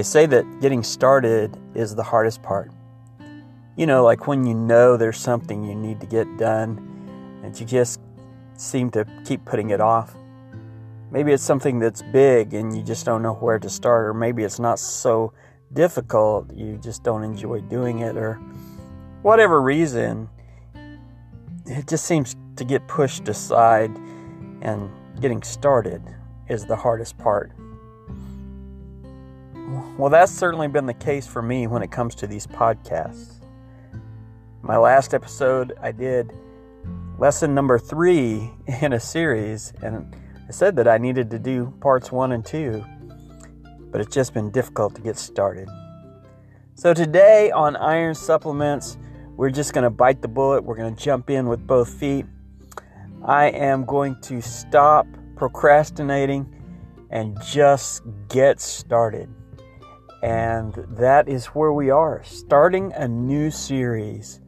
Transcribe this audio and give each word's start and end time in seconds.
They 0.00 0.04
say 0.04 0.24
that 0.24 0.62
getting 0.62 0.82
started 0.82 1.58
is 1.74 1.94
the 1.94 2.02
hardest 2.02 2.42
part. 2.42 2.72
You 3.76 3.84
know, 3.84 4.02
like 4.02 4.26
when 4.26 4.46
you 4.46 4.54
know 4.54 4.96
there's 4.96 5.18
something 5.18 5.62
you 5.62 5.74
need 5.74 6.00
to 6.00 6.06
get 6.06 6.38
done 6.38 7.42
and 7.44 7.60
you 7.60 7.66
just 7.66 8.00
seem 8.54 8.90
to 8.92 9.04
keep 9.26 9.44
putting 9.44 9.68
it 9.68 9.80
off. 9.82 10.16
Maybe 11.10 11.32
it's 11.32 11.42
something 11.42 11.78
that's 11.78 12.00
big 12.00 12.54
and 12.54 12.74
you 12.74 12.82
just 12.82 13.04
don't 13.04 13.20
know 13.20 13.34
where 13.34 13.58
to 13.58 13.68
start, 13.68 14.06
or 14.06 14.14
maybe 14.14 14.42
it's 14.42 14.58
not 14.58 14.78
so 14.78 15.34
difficult, 15.74 16.50
you 16.54 16.78
just 16.78 17.02
don't 17.02 17.22
enjoy 17.22 17.60
doing 17.60 17.98
it, 17.98 18.16
or 18.16 18.36
whatever 19.20 19.60
reason, 19.60 20.30
it 21.66 21.86
just 21.86 22.06
seems 22.06 22.36
to 22.56 22.64
get 22.64 22.88
pushed 22.88 23.28
aside, 23.28 23.94
and 24.62 24.88
getting 25.20 25.42
started 25.42 26.00
is 26.48 26.64
the 26.64 26.76
hardest 26.76 27.18
part. 27.18 27.52
Well, 29.98 30.08
that's 30.08 30.32
certainly 30.32 30.68
been 30.68 30.86
the 30.86 30.94
case 30.94 31.26
for 31.26 31.42
me 31.42 31.66
when 31.66 31.82
it 31.82 31.90
comes 31.90 32.14
to 32.16 32.26
these 32.26 32.46
podcasts. 32.46 33.40
My 34.62 34.78
last 34.78 35.12
episode, 35.12 35.74
I 35.80 35.92
did 35.92 36.32
lesson 37.18 37.54
number 37.54 37.78
three 37.78 38.50
in 38.82 38.94
a 38.94 39.00
series, 39.00 39.74
and 39.82 40.16
I 40.48 40.52
said 40.52 40.76
that 40.76 40.88
I 40.88 40.96
needed 40.96 41.30
to 41.32 41.38
do 41.38 41.74
parts 41.80 42.10
one 42.10 42.32
and 42.32 42.44
two, 42.44 42.84
but 43.90 44.00
it's 44.00 44.14
just 44.14 44.32
been 44.32 44.50
difficult 44.50 44.94
to 44.94 45.02
get 45.02 45.18
started. 45.18 45.68
So, 46.76 46.94
today 46.94 47.50
on 47.50 47.76
Iron 47.76 48.14
Supplements, 48.14 48.96
we're 49.36 49.50
just 49.50 49.74
going 49.74 49.84
to 49.84 49.90
bite 49.90 50.22
the 50.22 50.28
bullet. 50.28 50.64
We're 50.64 50.76
going 50.76 50.94
to 50.94 51.02
jump 51.02 51.28
in 51.28 51.46
with 51.46 51.66
both 51.66 51.92
feet. 51.92 52.24
I 53.22 53.46
am 53.46 53.84
going 53.84 54.18
to 54.22 54.40
stop 54.40 55.06
procrastinating 55.36 56.50
and 57.10 57.38
just 57.42 58.02
get 58.28 58.60
started. 58.60 59.28
And 60.22 60.74
that 60.90 61.28
is 61.28 61.46
where 61.46 61.72
we 61.72 61.90
are, 61.90 62.22
starting 62.24 62.92
a 62.92 63.08
new 63.08 63.50
series 63.50 64.40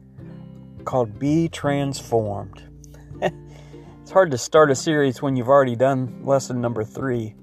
called 0.85 1.17
Be 1.17 1.47
Transformed. 1.49 2.63
it's 3.21 4.11
hard 4.11 4.29
to 4.31 4.37
start 4.37 4.69
a 4.69 4.75
series 4.75 5.21
when 5.21 5.35
you've 5.35 5.49
already 5.49 5.75
done 5.75 6.23
lesson 6.23 6.61
number 6.61 6.83
three, 6.83 7.33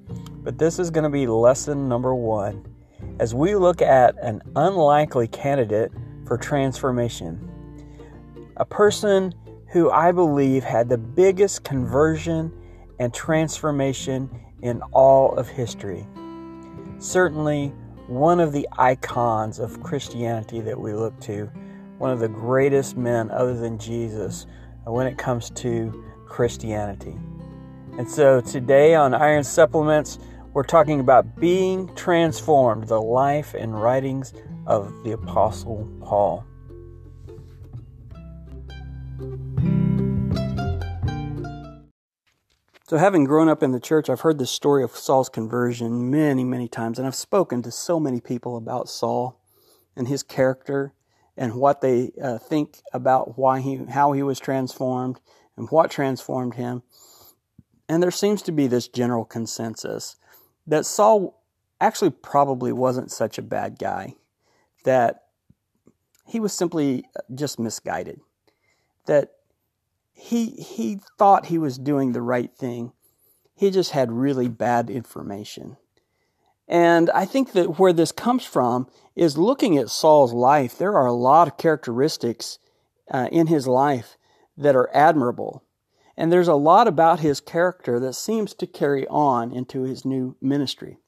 but 0.43 0.59
this 0.59 0.79
is 0.79 0.91
going 0.91 1.05
to 1.05 1.11
be 1.11 1.27
lesson 1.27 1.89
number 1.89 2.15
one 2.15 2.65
as 3.19 3.35
we 3.35 3.55
look 3.57 3.83
at 3.83 4.17
an 4.23 4.41
unlikely 4.57 5.27
candidate 5.29 5.91
for 6.25 6.39
transformation. 6.39 7.51
A 8.59 8.65
person 8.65 9.35
who 9.73 9.91
I 9.91 10.13
believe 10.13 10.63
had 10.63 10.89
the 10.89 10.99
biggest 10.99 11.65
conversion 11.65 12.53
and 12.99 13.13
transformation 13.13 14.31
in 14.63 14.83
all 14.93 15.35
of 15.37 15.49
history. 15.49 16.07
Certainly, 16.99 17.73
one 18.11 18.41
of 18.41 18.53
the 18.53 18.69
icons 18.77 19.61
of 19.61 19.81
Christianity 19.85 20.61
that 20.61 20.79
we 20.79 20.93
look 20.93 21.19
to, 21.21 21.45
one 21.99 22.11
of 22.11 22.19
the 22.19 22.29
greatest 22.29 22.97
men 22.97 23.31
other 23.31 23.55
than 23.55 23.79
Jesus 23.79 24.47
uh, 24.85 24.91
when 24.91 25.07
it 25.07 25.17
comes 25.17 25.49
to 25.51 26.05
Christianity. 26.27 27.17
And 27.99 28.11
so 28.11 28.41
today 28.41 28.97
on 28.97 29.15
Iron 29.15 29.45
Supplements, 29.45 30.19
we're 30.55 30.65
talking 30.65 30.99
about 30.99 31.37
being 31.37 31.95
transformed, 31.95 32.89
the 32.89 33.01
life 33.01 33.55
and 33.55 33.81
writings 33.81 34.35
of 34.67 34.93
the 35.05 35.13
Apostle 35.13 35.89
Paul. 36.01 36.45
So, 42.91 42.97
having 42.97 43.23
grown 43.23 43.49
up 43.49 43.63
in 43.63 43.71
the 43.71 43.79
church, 43.79 44.11
I've 44.11 44.23
heard 44.23 44.39
the 44.39 44.47
story 44.49 44.83
of 44.83 44.97
Saul's 44.97 45.29
conversion 45.29 46.11
many, 46.11 46.43
many 46.43 46.67
times, 46.67 46.99
and 46.99 47.07
I've 47.07 47.15
spoken 47.15 47.63
to 47.63 47.71
so 47.71 48.01
many 48.01 48.21
people 48.21 48.57
about 48.57 48.89
Saul 48.89 49.41
and 49.95 50.09
his 50.09 50.25
character 50.25 50.93
and 51.37 51.55
what 51.55 51.83
they 51.83 52.11
uh, 52.21 52.39
think 52.39 52.79
about 52.93 53.39
why 53.39 53.61
he, 53.61 53.77
how 53.77 54.11
he 54.11 54.25
was 54.25 54.41
transformed 54.41 55.21
and 55.57 55.69
what 55.71 55.93
transformed 55.93 56.55
him. 56.55 56.83
And 57.89 58.03
there 58.03 58.11
seems 58.11 58.43
to 58.43 58.51
be 58.51 58.67
this 58.67 58.89
general 58.89 59.25
consensus 59.25 60.17
that 60.67 60.85
Saul 60.85 61.45
actually 61.81 62.11
probably 62.11 62.73
wasn't 62.73 63.13
such 63.13 63.39
a 63.39 63.43
bad 63.43 63.79
guy, 63.79 64.17
that 64.85 65.27
he 66.27 66.41
was 66.41 66.53
simply 66.53 67.05
just 67.33 67.61
misguided, 67.61 68.19
that 69.07 69.35
he 70.21 70.51
he 70.51 71.01
thought 71.19 71.47
he 71.47 71.59
was 71.59 71.79
doing 71.79 72.13
the 72.13 72.23
right 72.23 72.55
thing. 72.55 72.93
He 73.55 73.71
just 73.71 73.93
had 73.93 74.13
really 74.13 74.49
bad 74.49 74.91
information. 74.91 75.77
And 76.69 77.11
I 77.11 77.25
think 77.25 77.53
that 77.53 77.79
where 77.79 77.93
this 77.93 78.13
comes 78.13 78.45
from 78.45 78.87
is 79.17 79.37
looking 79.37 79.77
at 79.77 79.91
Saul's 79.91 80.33
life. 80.33 80.79
There 80.79 80.97
are 80.97 81.07
a 81.07 81.13
lot 81.13 81.49
of 81.49 81.57
characteristics 81.57 82.59
uh, 83.11 83.29
in 83.33 83.49
his 83.49 83.67
life 83.67 84.17
that 84.57 84.77
are 84.77 84.91
admirable. 84.95 85.65
And 86.17 86.31
there's 86.31 86.49
a 86.49 86.55
lot 86.55 86.87
about 86.87 87.21
his 87.21 87.41
character 87.41 87.99
that 88.01 88.13
seems 88.13 88.55
to 88.55 88.67
carry 88.67 89.07
on 89.09 89.53
into 89.53 89.83
his 89.83 90.05
new 90.05 90.37
ministry. 90.41 90.99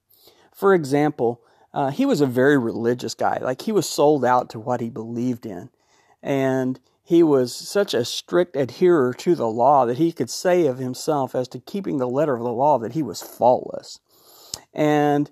For 0.53 0.75
example, 0.75 1.43
uh, 1.72 1.91
he 1.91 2.06
was 2.06 2.21
a 2.21 2.27
very 2.27 2.59
religious 2.59 3.15
guy. 3.15 3.39
Like 3.41 3.62
he 3.62 3.72
was 3.72 3.89
sold 3.89 4.25
out 4.25 4.51
to 4.51 4.59
what 4.59 4.81
he 4.81 4.91
believed 4.91 5.47
in. 5.47 5.71
And 6.22 6.81
he 7.05 7.23
was 7.23 7.55
such 7.55 7.95
a 7.95 8.05
strict 8.05 8.57
adherer 8.57 9.13
to 9.13 9.35
the 9.35 9.49
law 9.49 9.85
that 9.87 9.99
he 9.99 10.13
could 10.13 10.31
say 10.31 10.67
of 10.67 10.79
himself 10.79 11.35
as 11.35 11.49
to 11.49 11.59
keeping 11.59 11.99
the 11.99 12.09
letter 12.09 12.37
of 12.37 12.43
the 12.43 12.53
law 12.53 12.79
that 12.79 12.93
he 12.93 13.03
was 13.03 13.21
faultless. 13.21 13.99
And 14.73 15.31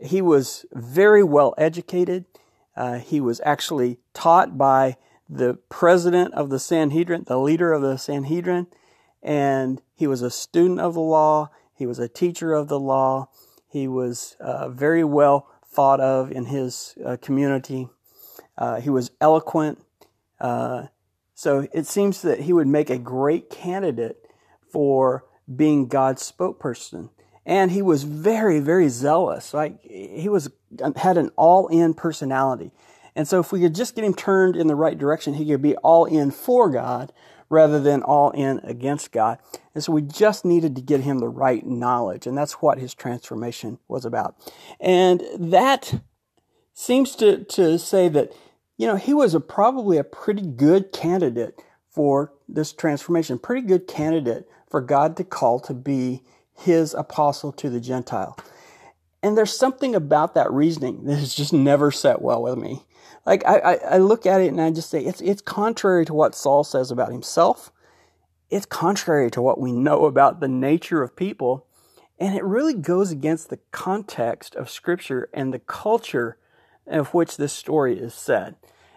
he 0.00 0.20
was 0.20 0.66
very 0.72 1.22
well 1.22 1.54
educated. 1.56 2.24
Uh, 2.76 2.98
he 2.98 3.20
was 3.20 3.40
actually 3.44 3.98
taught 4.14 4.58
by 4.58 4.96
the 5.28 5.54
president 5.68 6.34
of 6.34 6.50
the 6.50 6.58
Sanhedrin, 6.58 7.24
the 7.26 7.38
leader 7.38 7.72
of 7.72 7.82
the 7.82 7.96
Sanhedrin, 7.96 8.66
and 9.22 9.80
he 9.94 10.06
was 10.06 10.22
a 10.22 10.30
student 10.30 10.80
of 10.80 10.94
the 10.94 11.00
law. 11.00 11.50
He 11.74 11.86
was 11.86 11.98
a 11.98 12.08
teacher 12.08 12.52
of 12.52 12.68
the 12.68 12.80
law. 12.80 13.28
He 13.68 13.86
was 13.86 14.36
uh, 14.40 14.68
very 14.68 15.04
well 15.04 15.48
thought 15.64 16.00
of 16.00 16.30
in 16.30 16.46
his 16.46 16.94
uh, 17.04 17.16
community. 17.22 17.88
Uh, 18.58 18.80
he 18.80 18.90
was 18.90 19.12
eloquent. 19.20 19.78
Uh, 20.40 20.88
so 21.42 21.66
it 21.72 21.88
seems 21.88 22.22
that 22.22 22.42
he 22.42 22.52
would 22.52 22.68
make 22.68 22.88
a 22.88 22.96
great 22.96 23.50
candidate 23.50 24.30
for 24.70 25.24
being 25.52 25.88
God's 25.88 26.22
spokesperson. 26.22 27.10
And 27.44 27.72
he 27.72 27.82
was 27.82 28.04
very, 28.04 28.60
very 28.60 28.88
zealous. 28.88 29.52
Like 29.52 29.82
he 29.82 30.28
was 30.28 30.52
had 30.94 31.18
an 31.18 31.32
all-in 31.34 31.94
personality. 31.94 32.70
And 33.16 33.26
so 33.26 33.40
if 33.40 33.50
we 33.50 33.60
could 33.60 33.74
just 33.74 33.96
get 33.96 34.04
him 34.04 34.14
turned 34.14 34.54
in 34.54 34.68
the 34.68 34.76
right 34.76 34.96
direction, 34.96 35.34
he 35.34 35.44
could 35.46 35.60
be 35.60 35.74
all 35.78 36.04
in 36.04 36.30
for 36.30 36.70
God 36.70 37.12
rather 37.50 37.80
than 37.80 38.04
all 38.04 38.30
in 38.30 38.60
against 38.62 39.10
God. 39.10 39.40
And 39.74 39.82
so 39.82 39.90
we 39.90 40.02
just 40.02 40.44
needed 40.44 40.76
to 40.76 40.80
get 40.80 41.00
him 41.00 41.18
the 41.18 41.28
right 41.28 41.66
knowledge. 41.66 42.24
And 42.24 42.38
that's 42.38 42.62
what 42.62 42.78
his 42.78 42.94
transformation 42.94 43.80
was 43.88 44.04
about. 44.04 44.36
And 44.78 45.24
that 45.36 46.02
seems 46.72 47.16
to, 47.16 47.42
to 47.42 47.80
say 47.80 48.08
that 48.10 48.32
you 48.76 48.86
know, 48.86 48.96
he 48.96 49.14
was 49.14 49.34
a, 49.34 49.40
probably 49.40 49.98
a 49.98 50.04
pretty 50.04 50.42
good 50.42 50.92
candidate 50.92 51.60
for 51.90 52.32
this 52.48 52.72
transformation, 52.72 53.38
pretty 53.38 53.66
good 53.66 53.86
candidate 53.86 54.48
for 54.68 54.80
God 54.80 55.16
to 55.18 55.24
call 55.24 55.60
to 55.60 55.74
be 55.74 56.22
his 56.54 56.94
apostle 56.94 57.52
to 57.52 57.68
the 57.68 57.80
Gentile. 57.80 58.36
And 59.22 59.36
there's 59.36 59.56
something 59.56 59.94
about 59.94 60.34
that 60.34 60.50
reasoning 60.50 61.04
that 61.04 61.16
has 61.16 61.34
just 61.34 61.52
never 61.52 61.90
set 61.90 62.22
well 62.22 62.42
with 62.42 62.58
me. 62.58 62.84
Like 63.24 63.44
I, 63.46 63.58
I, 63.58 63.74
I 63.74 63.98
look 63.98 64.26
at 64.26 64.40
it 64.40 64.48
and 64.48 64.60
I 64.60 64.70
just 64.70 64.90
say 64.90 65.04
it's 65.04 65.20
it's 65.20 65.42
contrary 65.42 66.04
to 66.06 66.14
what 66.14 66.34
Saul 66.34 66.64
says 66.64 66.90
about 66.90 67.12
himself. 67.12 67.70
It's 68.50 68.66
contrary 68.66 69.30
to 69.30 69.42
what 69.42 69.60
we 69.60 69.70
know 69.72 70.06
about 70.06 70.40
the 70.40 70.48
nature 70.48 71.02
of 71.02 71.14
people. 71.14 71.66
And 72.18 72.34
it 72.34 72.44
really 72.44 72.74
goes 72.74 73.10
against 73.10 73.48
the 73.48 73.58
context 73.70 74.54
of 74.56 74.70
Scripture 74.70 75.28
and 75.32 75.52
the 75.52 75.58
culture 75.58 76.36
of 76.86 77.14
which 77.14 77.36
this 77.36 77.52
story 77.52 77.98
is 77.98 78.14
said. 78.14 78.56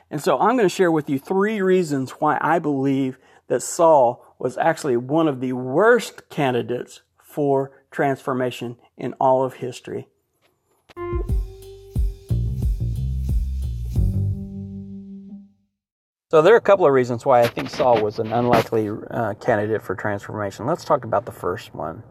And 0.10 0.22
so 0.22 0.40
I'm 0.40 0.56
going 0.56 0.70
to 0.70 0.70
share 0.70 0.92
with 0.92 1.10
you 1.10 1.20
three 1.20 1.62
reasons 1.62 2.12
why 2.12 2.38
I 2.42 2.60
believe 2.60 3.18
that 3.48 3.62
Saul 3.62 4.36
was 4.40 4.58
actually 4.58 4.98
one 4.98 5.28
of 5.28 5.40
the 5.40 5.54
worst 5.54 6.30
candidates 6.30 7.02
for 7.18 7.72
transformation 7.92 8.78
in 8.98 9.14
all 9.14 9.44
of 9.44 9.56
history. 9.56 10.08
So 16.32 16.42
there 16.42 16.54
are 16.54 16.58
a 16.58 16.62
couple 16.62 16.86
of 16.86 16.92
reasons 16.92 17.26
why 17.26 17.42
I 17.42 17.48
think 17.48 17.70
Saul 17.70 18.02
was 18.02 18.20
an 18.20 18.34
unlikely 18.34 18.90
uh, 18.90 19.36
candidate 19.36 19.82
for 19.82 19.96
transformation. 19.96 20.66
Let's 20.66 20.84
talk 20.84 21.06
about 21.06 21.26
the 21.26 21.32
first 21.32 21.74
one. 21.74 22.04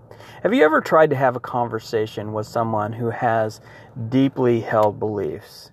Have 0.42 0.54
you 0.54 0.64
ever 0.64 0.80
tried 0.80 1.10
to 1.10 1.16
have 1.16 1.36
a 1.36 1.40
conversation 1.40 2.32
with 2.32 2.46
someone 2.46 2.92
who 2.94 3.10
has 3.10 3.60
deeply 4.08 4.60
held 4.60 4.98
beliefs? 4.98 5.70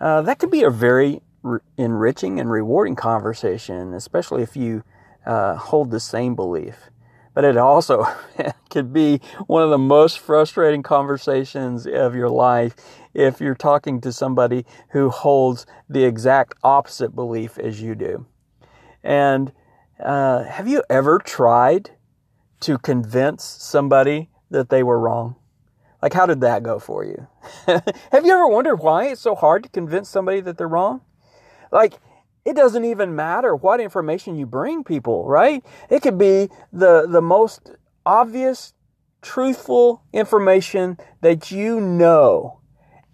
Uh, 0.00 0.22
that 0.22 0.38
could 0.38 0.50
be 0.50 0.62
a 0.62 0.70
very 0.70 1.22
re- 1.42 1.60
enriching 1.76 2.38
and 2.40 2.50
rewarding 2.50 2.96
conversation, 2.96 3.94
especially 3.94 4.42
if 4.42 4.56
you 4.56 4.84
uh, 5.26 5.56
hold 5.56 5.90
the 5.90 6.00
same 6.00 6.34
belief. 6.34 6.90
but 7.38 7.44
it 7.44 7.56
also 7.56 8.04
could 8.70 8.92
be 8.92 9.20
one 9.46 9.62
of 9.62 9.70
the 9.70 9.78
most 9.78 10.18
frustrating 10.18 10.82
conversations 10.82 11.86
of 11.86 12.12
your 12.14 12.28
life 12.28 12.74
if 13.14 13.40
you're 13.40 13.54
talking 13.54 14.00
to 14.00 14.12
somebody 14.12 14.66
who 14.90 15.08
holds 15.08 15.64
the 15.88 16.02
exact 16.02 16.54
opposite 16.64 17.14
belief 17.14 17.56
as 17.56 17.80
you 17.80 17.94
do. 17.94 18.26
And 19.04 19.52
uh, 20.02 20.42
have 20.42 20.66
you 20.66 20.82
ever 20.90 21.20
tried 21.20 21.90
to 22.60 22.78
convince 22.78 23.44
somebody 23.44 24.30
that 24.50 24.68
they 24.68 24.82
were 24.82 24.98
wrong? 24.98 25.36
Like, 26.02 26.12
how 26.12 26.26
did 26.26 26.40
that 26.42 26.62
go 26.62 26.78
for 26.78 27.04
you? 27.04 27.26
have 27.66 28.24
you 28.24 28.32
ever 28.32 28.46
wondered 28.46 28.76
why 28.76 29.08
it's 29.08 29.20
so 29.20 29.34
hard 29.34 29.64
to 29.64 29.68
convince 29.68 30.08
somebody 30.08 30.40
that 30.40 30.56
they're 30.56 30.68
wrong? 30.68 31.00
Like, 31.72 31.94
it 32.44 32.54
doesn't 32.56 32.84
even 32.84 33.14
matter 33.14 33.54
what 33.54 33.80
information 33.80 34.38
you 34.38 34.46
bring 34.46 34.84
people, 34.84 35.26
right? 35.26 35.62
It 35.90 36.00
could 36.00 36.16
be 36.16 36.48
the, 36.72 37.06
the 37.08 37.20
most 37.20 37.72
obvious, 38.06 38.74
truthful 39.20 40.02
information 40.12 40.98
that 41.20 41.50
you 41.50 41.80
know, 41.80 42.60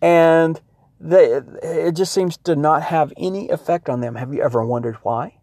and 0.01 0.61
it 1.01 1.93
just 1.93 2.13
seems 2.13 2.37
to 2.39 2.55
not 2.55 2.83
have 2.83 3.13
any 3.17 3.49
effect 3.49 3.89
on 3.89 4.01
them. 4.01 4.15
Have 4.15 4.33
you 4.33 4.43
ever 4.43 4.65
wondered 4.65 4.97
why? 5.03 5.39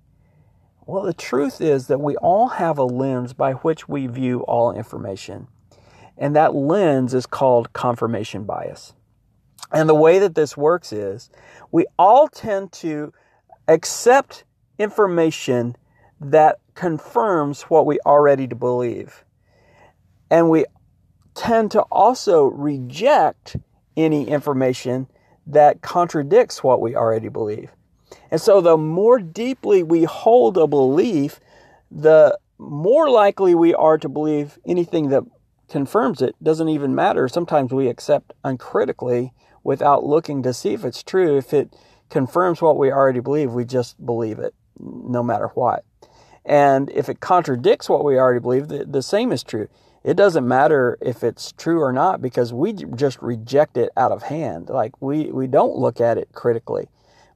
Well, 0.92 1.04
the 1.04 1.14
truth 1.14 1.62
is 1.62 1.88
that 1.88 2.02
we 2.02 2.18
all 2.18 2.50
have 2.50 2.78
a 2.78 2.84
lens 2.84 3.32
by 3.32 3.54
which 3.54 3.88
we 3.88 4.08
view 4.08 4.42
all 4.42 4.74
information. 4.74 5.48
And 6.18 6.36
that 6.36 6.54
lens 6.54 7.14
is 7.14 7.26
called 7.26 7.72
confirmation 7.72 8.44
bias. 8.44 8.94
And 9.72 9.88
the 9.88 9.96
way 9.96 10.20
that 10.20 10.36
this 10.36 10.58
works 10.58 10.92
is 10.92 11.30
we 11.72 11.86
all 11.98 12.28
tend 12.28 12.74
to 12.74 13.14
accept 13.70 14.44
information 14.78 15.78
that 16.20 16.60
confirms 16.76 17.62
what 17.62 17.86
we 17.86 17.98
already 18.06 18.48
believe. 18.48 19.24
And 20.30 20.50
we 20.50 20.66
tend 21.36 21.72
to 21.72 21.84
also 21.84 22.48
reject 22.48 23.56
any 23.96 24.28
information 24.28 25.08
that 25.48 25.82
contradicts 25.82 26.62
what 26.62 26.82
we 26.82 26.98
already 26.98 27.30
believe. 27.30 27.72
And 28.30 28.40
so 28.40 28.62
the 28.62 28.78
more 28.78 29.20
deeply 29.20 29.84
we 29.84 30.04
hold 30.04 30.58
a 30.58 30.68
belief, 30.68 31.40
the 31.90 32.38
more 32.58 33.10
likely 33.10 33.56
we 33.56 33.74
are 33.74 33.98
to 33.98 34.08
believe 34.10 34.60
anything 34.66 35.10
that 35.10 35.24
confirms 35.70 36.22
it. 36.22 36.36
Doesn't 36.44 36.70
even 36.70 36.94
matter. 36.94 37.28
Sometimes 37.28 37.72
we 37.72 37.88
accept 37.88 38.34
uncritically 38.44 39.34
without 39.64 40.06
looking 40.06 40.44
to 40.44 40.54
see 40.54 40.74
if 40.74 40.86
it's 40.86 41.04
true. 41.04 41.38
If 41.38 41.54
it 41.54 41.74
confirms 42.10 42.62
what 42.62 42.78
we 42.78 42.92
already 42.92 43.20
believe, 43.20 43.52
we 43.52 43.66
just 43.66 44.04
believe 44.06 44.40
it 44.40 44.54
no 44.80 45.24
matter 45.24 45.48
what. 45.54 45.84
And 46.46 46.90
if 46.90 47.08
it 47.10 47.20
contradicts 47.20 47.88
what 47.88 48.04
we 48.04 48.18
already 48.18 48.40
believe, 48.40 48.68
the, 48.68 48.86
the 48.86 49.02
same 49.02 49.32
is 49.32 49.44
true. 49.44 49.68
It 50.04 50.16
doesn't 50.16 50.48
matter 50.48 50.98
if 51.00 51.24
it's 51.24 51.52
true 51.52 51.82
or 51.82 51.94
not 51.94 52.22
because 52.22 52.52
we 52.52 52.74
just 52.74 53.22
reject 53.22 53.78
it 53.78 53.92
out 53.96 54.12
of 54.12 54.24
hand. 54.24 54.70
Like 54.70 55.00
we, 55.02 55.32
we 55.32 55.46
don't 55.48 55.78
look 55.78 56.02
at 56.02 56.18
it 56.18 56.30
critically. 56.34 56.90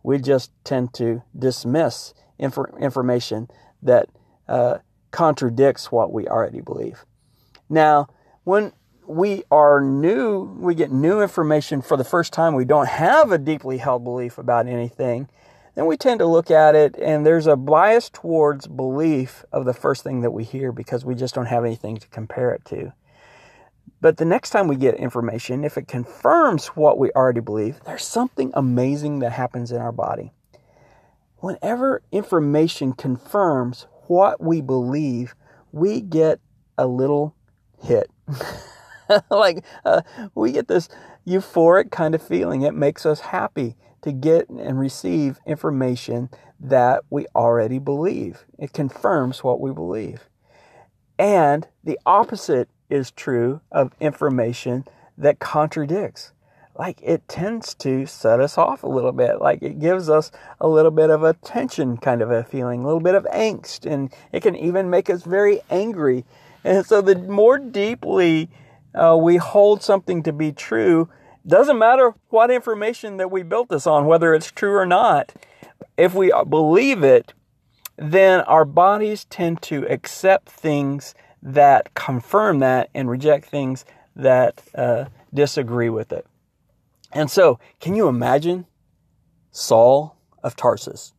We 0.05 0.19
just 0.19 0.51
tend 0.63 0.93
to 0.95 1.23
dismiss 1.37 2.13
inf- 2.37 2.59
information 2.79 3.49
that 3.81 4.07
uh, 4.47 4.77
contradicts 5.09 5.91
what 5.91 6.13
we 6.13 6.27
already 6.27 6.61
believe. 6.61 7.05
Now, 7.69 8.07
when 8.43 8.73
we 9.07 9.43
are 9.49 9.81
new, 9.81 10.43
we 10.59 10.75
get 10.75 10.91
new 10.91 11.21
information 11.21 11.81
for 11.81 11.97
the 11.97 12.03
first 12.03 12.33
time, 12.33 12.53
we 12.53 12.65
don't 12.65 12.87
have 12.87 13.31
a 13.31 13.39
deeply 13.39 13.79
held 13.79 14.03
belief 14.03 14.37
about 14.37 14.67
anything, 14.67 15.27
then 15.73 15.87
we 15.87 15.97
tend 15.97 16.19
to 16.19 16.27
look 16.27 16.51
at 16.51 16.75
it 16.75 16.95
and 16.99 17.25
there's 17.25 17.47
a 17.47 17.55
bias 17.55 18.09
towards 18.09 18.67
belief 18.67 19.43
of 19.51 19.65
the 19.65 19.73
first 19.73 20.03
thing 20.03 20.21
that 20.21 20.31
we 20.31 20.43
hear 20.43 20.71
because 20.71 21.03
we 21.03 21.15
just 21.15 21.33
don't 21.33 21.47
have 21.47 21.65
anything 21.65 21.97
to 21.97 22.07
compare 22.09 22.51
it 22.51 22.63
to. 22.65 22.93
But 24.01 24.17
the 24.17 24.25
next 24.25 24.51
time 24.51 24.67
we 24.67 24.75
get 24.75 24.95
information, 24.95 25.63
if 25.63 25.77
it 25.77 25.87
confirms 25.87 26.67
what 26.67 26.97
we 26.97 27.11
already 27.11 27.39
believe, 27.39 27.79
there's 27.85 28.05
something 28.05 28.51
amazing 28.53 29.19
that 29.19 29.31
happens 29.31 29.71
in 29.71 29.81
our 29.81 29.91
body. 29.91 30.31
Whenever 31.37 32.01
information 32.11 32.93
confirms 32.93 33.87
what 34.07 34.41
we 34.41 34.61
believe, 34.61 35.35
we 35.71 36.01
get 36.01 36.39
a 36.77 36.87
little 36.87 37.35
hit. 37.81 38.09
like 39.29 39.63
uh, 39.83 40.01
we 40.33 40.51
get 40.51 40.67
this 40.67 40.89
euphoric 41.27 41.91
kind 41.91 42.15
of 42.15 42.21
feeling. 42.21 42.61
It 42.61 42.73
makes 42.73 43.05
us 43.05 43.19
happy 43.19 43.75
to 44.01 44.11
get 44.11 44.49
and 44.49 44.79
receive 44.79 45.39
information 45.45 46.29
that 46.59 47.03
we 47.09 47.25
already 47.35 47.79
believe. 47.79 48.45
It 48.59 48.73
confirms 48.73 49.43
what 49.43 49.59
we 49.59 49.71
believe. 49.71 50.29
And 51.17 51.67
the 51.83 51.99
opposite 52.05 52.69
is 52.89 53.11
true 53.11 53.61
of 53.71 53.93
information 53.99 54.85
that 55.17 55.39
contradicts. 55.39 56.31
Like 56.77 57.01
it 57.01 57.27
tends 57.27 57.73
to 57.75 58.05
set 58.05 58.41
us 58.41 58.57
off 58.57 58.83
a 58.83 58.87
little 58.87 59.13
bit. 59.13 59.39
Like 59.39 59.61
it 59.61 59.79
gives 59.79 60.09
us 60.09 60.31
a 60.59 60.67
little 60.67 60.91
bit 60.91 61.09
of 61.09 61.23
a 61.23 61.33
tension 61.33 61.97
kind 61.97 62.21
of 62.21 62.31
a 62.31 62.43
feeling, 62.43 62.81
a 62.81 62.85
little 62.85 62.99
bit 62.99 63.15
of 63.15 63.25
angst, 63.25 63.89
and 63.89 64.13
it 64.33 64.43
can 64.43 64.55
even 64.55 64.89
make 64.89 65.09
us 65.09 65.23
very 65.23 65.61
angry. 65.69 66.25
And 66.63 66.85
so 66.85 67.01
the 67.01 67.15
more 67.15 67.57
deeply 67.57 68.49
uh, 68.93 69.17
we 69.19 69.37
hold 69.37 69.83
something 69.83 70.23
to 70.23 70.33
be 70.33 70.51
true, 70.51 71.09
doesn't 71.47 71.77
matter 71.77 72.13
what 72.29 72.51
information 72.51 73.17
that 73.17 73.31
we 73.31 73.43
built 73.43 73.69
this 73.69 73.87
on, 73.87 74.05
whether 74.05 74.33
it's 74.33 74.51
true 74.51 74.75
or 74.75 74.85
not. 74.85 75.31
If 75.97 76.13
we 76.13 76.33
believe 76.49 77.03
it, 77.03 77.33
then 77.97 78.41
our 78.41 78.65
bodies 78.65 79.25
tend 79.25 79.61
to 79.63 79.85
accept 79.87 80.49
things 80.49 81.15
that 81.45 81.93
confirm 81.93 82.59
that 82.59 82.89
and 82.93 83.09
reject 83.09 83.45
things 83.45 83.85
that 84.15 84.61
uh, 84.75 85.05
disagree 85.33 85.89
with 85.89 86.11
it. 86.11 86.25
And 87.13 87.31
so, 87.31 87.59
can 87.79 87.95
you 87.95 88.09
imagine 88.09 88.65
Saul 89.51 90.17
of 90.43 90.55
Tarsus, 90.55 91.13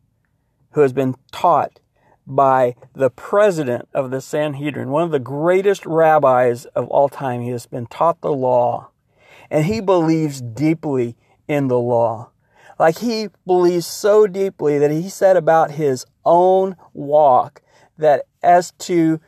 who 0.71 0.81
has 0.81 0.93
been 0.93 1.15
taught 1.31 1.79
by 2.27 2.75
the 2.93 3.09
president 3.09 3.87
of 3.93 4.11
the 4.11 4.19
Sanhedrin, 4.19 4.89
one 4.89 5.03
of 5.03 5.11
the 5.11 5.19
greatest 5.19 5.85
rabbis 5.85 6.65
of 6.67 6.87
all 6.89 7.07
time. 7.07 7.41
He 7.41 7.49
has 7.51 7.65
been 7.65 7.87
taught 7.87 8.21
the 8.21 8.33
law 8.33 8.89
and 9.49 9.65
he 9.65 9.79
believes 9.79 10.41
deeply 10.41 11.15
in 11.47 11.69
the 11.69 11.79
law. 11.79 12.31
Like 12.77 12.99
he 12.99 13.29
believes 13.45 13.87
so 13.87 14.27
deeply 14.27 14.77
that 14.77 14.91
he 14.91 15.09
said 15.09 15.37
about 15.37 15.71
his 15.71 16.05
own 16.25 16.75
walk 16.93 17.61
that 17.97 18.25
as 18.43 18.71
to 18.79 19.21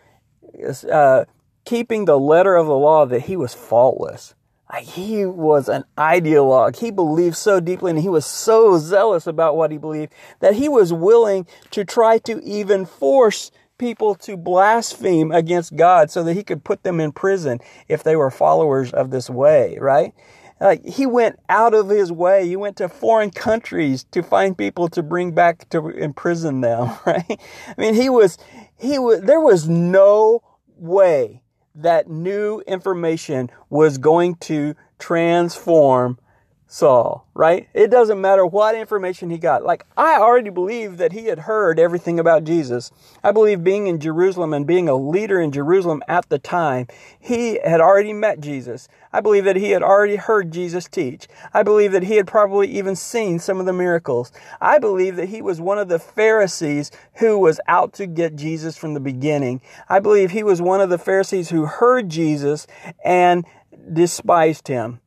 uh, 0.86 1.26
keeping 1.66 2.06
the 2.06 2.20
letter 2.20 2.56
of 2.56 2.68
the 2.68 2.78
law, 2.78 3.06
that 3.06 3.22
he 3.22 3.36
was 3.36 3.54
faultless. 3.54 4.36
Like 4.72 4.86
he 4.86 5.26
was 5.26 5.68
an 5.68 5.84
ideologue. 5.98 6.78
He 6.78 6.92
believed 6.92 7.36
so 7.36 7.60
deeply 7.60 7.92
and 7.92 8.00
he 8.00 8.10
was 8.10 8.26
so 8.26 8.78
zealous 8.78 9.26
about 9.26 9.58
what 9.58 9.72
he 9.72 9.78
believed 9.78 10.14
that 10.42 10.56
he 10.56 10.70
was 10.70 10.94
willing 10.94 11.48
to 11.72 11.84
try 11.84 12.20
to 12.20 12.42
even 12.44 12.86
force 12.86 13.52
people 13.80 14.14
to 14.14 14.38
blaspheme 14.38 15.32
against 15.32 15.76
God 15.76 16.12
so 16.12 16.24
that 16.24 16.36
he 16.36 16.44
could 16.44 16.64
put 16.64 16.84
them 16.84 17.00
in 17.00 17.12
prison 17.12 17.60
if 17.88 18.04
they 18.04 18.16
were 18.16 18.30
followers 18.30 18.92
of 18.94 19.10
this 19.10 19.30
way, 19.30 19.78
right? 19.80 20.14
Like 20.60 20.86
he 20.86 21.06
went 21.06 21.40
out 21.48 21.74
of 21.74 21.90
his 21.90 22.12
way. 22.12 22.46
He 22.46 22.56
went 22.56 22.78
to 22.78 22.90
foreign 22.90 23.32
countries 23.32 24.04
to 24.12 24.22
find 24.22 24.58
people 24.58 24.90
to 24.90 25.02
bring 25.02 25.32
back 25.32 25.68
to 25.70 25.90
imprison 25.90 26.62
them, 26.62 26.92
right? 27.06 27.40
I 27.68 27.74
mean, 27.78 27.96
he 27.96 28.10
was, 28.10 28.38
he 28.78 29.00
was, 29.00 29.22
there 29.22 29.40
was 29.40 29.68
no 29.68 30.44
way 30.82 31.42
that 31.76 32.10
new 32.10 32.62
information 32.62 33.50
was 33.70 33.98
going 33.98 34.36
to 34.36 34.76
transform 34.98 36.18
Saul, 36.72 37.26
right? 37.34 37.68
It 37.74 37.90
doesn't 37.90 38.22
matter 38.22 38.46
what 38.46 38.76
information 38.76 39.32
he 39.32 39.40
got. 39.40 39.66
Like, 39.66 39.88
I 39.98 40.18
already 40.20 40.52
believe 40.52 40.98
that 40.98 41.14
he 41.14 41.26
had 41.26 41.40
heard 41.40 41.80
everything 41.80 42.20
about 42.20 42.44
Jesus. 42.44 42.92
I 43.24 43.32
believe 43.32 43.64
being 43.64 43.88
in 43.88 44.00
Jerusalem 44.00 44.54
and 44.54 44.68
being 44.68 44.88
a 44.88 44.94
leader 44.94 45.42
in 45.42 45.52
Jerusalem 45.52 46.04
at 46.08 46.30
the 46.30 46.38
time, 46.38 46.86
he 47.20 47.60
had 47.66 47.82
already 47.82 48.14
met 48.14 48.40
Jesus. 48.40 48.88
I 49.12 49.20
believe 49.20 49.46
that 49.46 49.56
he 49.56 49.72
had 49.72 49.82
already 49.82 50.18
heard 50.18 50.52
Jesus 50.52 50.88
teach. 50.88 51.28
I 51.56 51.64
believe 51.64 51.92
that 51.92 52.04
he 52.04 52.18
had 52.18 52.28
probably 52.28 52.68
even 52.68 52.96
seen 52.96 53.40
some 53.40 53.60
of 53.60 53.66
the 53.66 53.74
miracles. 53.74 54.32
I 54.62 54.78
believe 54.78 55.16
that 55.16 55.30
he 55.30 55.42
was 55.42 55.60
one 55.60 55.80
of 55.80 55.90
the 55.90 55.98
Pharisees 55.98 56.92
who 57.16 57.40
was 57.40 57.60
out 57.68 57.94
to 57.94 58.06
get 58.06 58.36
Jesus 58.36 58.78
from 58.78 58.94
the 58.94 59.00
beginning. 59.00 59.62
I 59.90 60.00
believe 60.02 60.30
he 60.30 60.44
was 60.44 60.62
one 60.62 60.82
of 60.82 60.92
the 60.92 61.00
Pharisees 61.00 61.50
who 61.50 61.66
heard 61.66 62.10
Jesus 62.10 62.68
and 63.04 63.44
despised 63.92 64.68
him. 64.68 65.00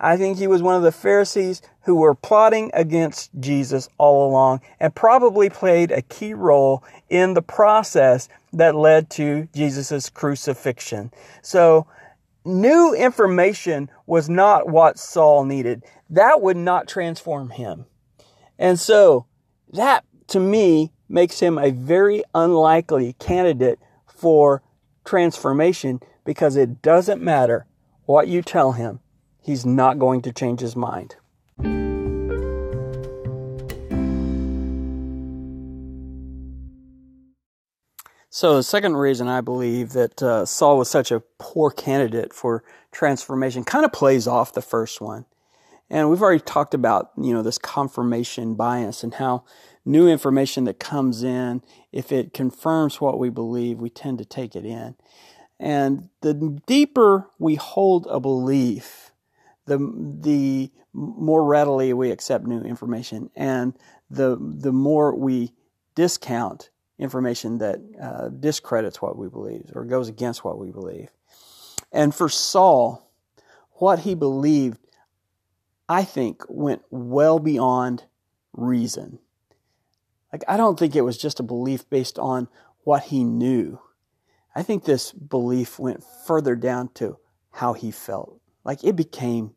I 0.00 0.16
think 0.16 0.38
he 0.38 0.46
was 0.46 0.62
one 0.62 0.76
of 0.76 0.82
the 0.82 0.92
Pharisees 0.92 1.60
who 1.82 1.94
were 1.94 2.14
plotting 2.14 2.70
against 2.72 3.30
Jesus 3.38 3.88
all 3.98 4.28
along 4.28 4.62
and 4.80 4.94
probably 4.94 5.50
played 5.50 5.92
a 5.92 6.00
key 6.00 6.32
role 6.32 6.82
in 7.10 7.34
the 7.34 7.42
process 7.42 8.28
that 8.54 8.74
led 8.74 9.10
to 9.10 9.48
Jesus' 9.54 10.08
crucifixion. 10.08 11.12
So, 11.42 11.86
new 12.44 12.94
information 12.94 13.90
was 14.06 14.30
not 14.30 14.68
what 14.68 14.98
Saul 14.98 15.44
needed. 15.44 15.84
That 16.08 16.40
would 16.40 16.56
not 16.56 16.88
transform 16.88 17.50
him. 17.50 17.84
And 18.58 18.80
so, 18.80 19.26
that 19.72 20.04
to 20.28 20.40
me 20.40 20.92
makes 21.08 21.40
him 21.40 21.58
a 21.58 21.70
very 21.70 22.22
unlikely 22.34 23.14
candidate 23.18 23.78
for 24.06 24.62
transformation 25.04 26.00
because 26.24 26.56
it 26.56 26.80
doesn't 26.82 27.22
matter 27.22 27.66
what 28.06 28.28
you 28.28 28.42
tell 28.42 28.72
him, 28.72 29.00
he's 29.42 29.64
not 29.66 29.98
going 29.98 30.22
to 30.22 30.32
change 30.32 30.60
his 30.60 30.76
mind. 30.76 31.16
So, 38.32 38.56
the 38.56 38.62
second 38.62 38.96
reason 38.96 39.28
I 39.28 39.40
believe 39.40 39.90
that 39.90 40.22
uh, 40.22 40.46
Saul 40.46 40.78
was 40.78 40.88
such 40.88 41.10
a 41.10 41.20
poor 41.38 41.70
candidate 41.70 42.32
for 42.32 42.62
transformation 42.92 43.64
kind 43.64 43.84
of 43.84 43.92
plays 43.92 44.26
off 44.26 44.52
the 44.52 44.62
first 44.62 45.00
one. 45.00 45.26
And 45.90 46.08
we've 46.08 46.22
already 46.22 46.40
talked 46.40 46.72
about, 46.72 47.10
you 47.20 47.34
know, 47.34 47.42
this 47.42 47.58
confirmation 47.58 48.54
bias 48.54 49.02
and 49.02 49.14
how 49.14 49.44
new 49.84 50.08
information 50.08 50.64
that 50.64 50.78
comes 50.78 51.24
in, 51.24 51.62
if 51.90 52.12
it 52.12 52.32
confirms 52.32 53.00
what 53.00 53.18
we 53.18 53.28
believe, 53.28 53.80
we 53.80 53.90
tend 53.90 54.18
to 54.18 54.24
take 54.24 54.54
it 54.54 54.64
in. 54.64 54.94
And 55.58 56.08
the 56.22 56.58
deeper 56.66 57.28
we 57.38 57.56
hold 57.56 58.06
a 58.08 58.20
belief, 58.20 59.09
the 59.70 59.78
the 60.20 60.70
more 60.92 61.44
readily 61.44 61.92
we 61.92 62.10
accept 62.10 62.44
new 62.44 62.60
information, 62.60 63.30
and 63.36 63.78
the 64.10 64.36
the 64.40 64.72
more 64.72 65.14
we 65.14 65.52
discount 65.94 66.70
information 66.98 67.58
that 67.58 67.78
uh, 68.02 68.28
discredits 68.28 69.00
what 69.00 69.16
we 69.16 69.28
believe 69.28 69.70
or 69.74 69.84
goes 69.84 70.08
against 70.08 70.44
what 70.44 70.58
we 70.58 70.70
believe. 70.70 71.08
And 71.92 72.14
for 72.14 72.28
Saul, 72.28 73.10
what 73.74 74.00
he 74.00 74.14
believed, 74.14 74.78
I 75.88 76.04
think, 76.04 76.42
went 76.48 76.82
well 76.90 77.38
beyond 77.38 78.04
reason. 78.52 79.18
Like, 80.32 80.44
I 80.46 80.56
don't 80.56 80.78
think 80.78 80.94
it 80.94 81.02
was 81.02 81.16
just 81.16 81.40
a 81.40 81.44
belief 81.44 81.88
based 81.88 82.18
on 82.18 82.48
what 82.84 83.04
he 83.04 83.24
knew. 83.24 83.80
I 84.54 84.62
think 84.62 84.84
this 84.84 85.12
belief 85.12 85.78
went 85.78 86.04
further 86.26 86.54
down 86.56 86.88
to 86.94 87.18
how 87.52 87.72
he 87.72 87.90
felt. 87.90 88.40
Like, 88.64 88.84
it 88.84 88.94
became 88.94 89.54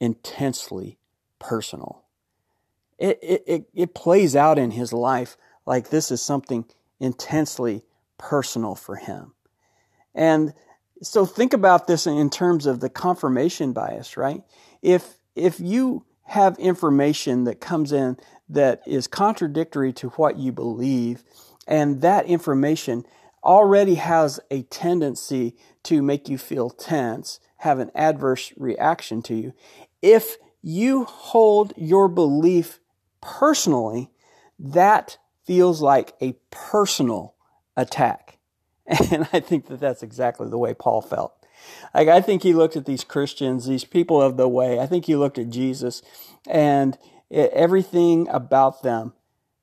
intensely 0.00 0.98
personal. 1.38 2.04
It, 2.98 3.18
it, 3.22 3.44
it, 3.46 3.70
it 3.74 3.94
plays 3.94 4.34
out 4.34 4.58
in 4.58 4.72
his 4.72 4.92
life 4.92 5.36
like 5.66 5.90
this 5.90 6.10
is 6.10 6.20
something 6.20 6.64
intensely 6.98 7.84
personal 8.18 8.74
for 8.74 8.96
him. 8.96 9.34
And 10.14 10.52
so 11.02 11.24
think 11.24 11.52
about 11.52 11.86
this 11.86 12.06
in 12.06 12.30
terms 12.30 12.66
of 12.66 12.80
the 12.80 12.88
confirmation 12.88 13.72
bias, 13.72 14.16
right? 14.16 14.42
If 14.82 15.18
if 15.36 15.60
you 15.60 16.04
have 16.24 16.58
information 16.58 17.44
that 17.44 17.60
comes 17.60 17.92
in 17.92 18.16
that 18.48 18.82
is 18.86 19.06
contradictory 19.06 19.92
to 19.92 20.08
what 20.10 20.36
you 20.36 20.50
believe, 20.50 21.22
and 21.66 22.00
that 22.00 22.26
information 22.26 23.04
already 23.44 23.94
has 23.94 24.40
a 24.50 24.62
tendency 24.62 25.54
to 25.84 26.02
make 26.02 26.28
you 26.28 26.36
feel 26.36 26.70
tense, 26.70 27.38
have 27.58 27.78
an 27.78 27.90
adverse 27.94 28.52
reaction 28.56 29.22
to 29.22 29.34
you. 29.34 29.52
If 30.02 30.36
you 30.62 31.04
hold 31.04 31.72
your 31.76 32.08
belief 32.08 32.80
personally, 33.20 34.10
that 34.58 35.18
feels 35.44 35.80
like 35.80 36.14
a 36.20 36.36
personal 36.50 37.34
attack. 37.76 38.38
And 39.12 39.28
I 39.34 39.40
think 39.40 39.66
that 39.66 39.80
that's 39.80 40.02
exactly 40.02 40.48
the 40.48 40.56
way 40.56 40.72
Paul 40.72 41.02
felt. 41.02 41.34
Like, 41.94 42.08
I 42.08 42.22
think 42.22 42.42
he 42.42 42.54
looked 42.54 42.76
at 42.76 42.86
these 42.86 43.04
Christians, 43.04 43.66
these 43.66 43.84
people 43.84 44.22
of 44.22 44.38
the 44.38 44.48
way. 44.48 44.78
I 44.78 44.86
think 44.86 45.04
he 45.04 45.16
looked 45.16 45.38
at 45.38 45.50
Jesus, 45.50 46.02
and 46.46 46.96
it, 47.28 47.50
everything 47.52 48.28
about 48.28 48.82
them 48.82 49.12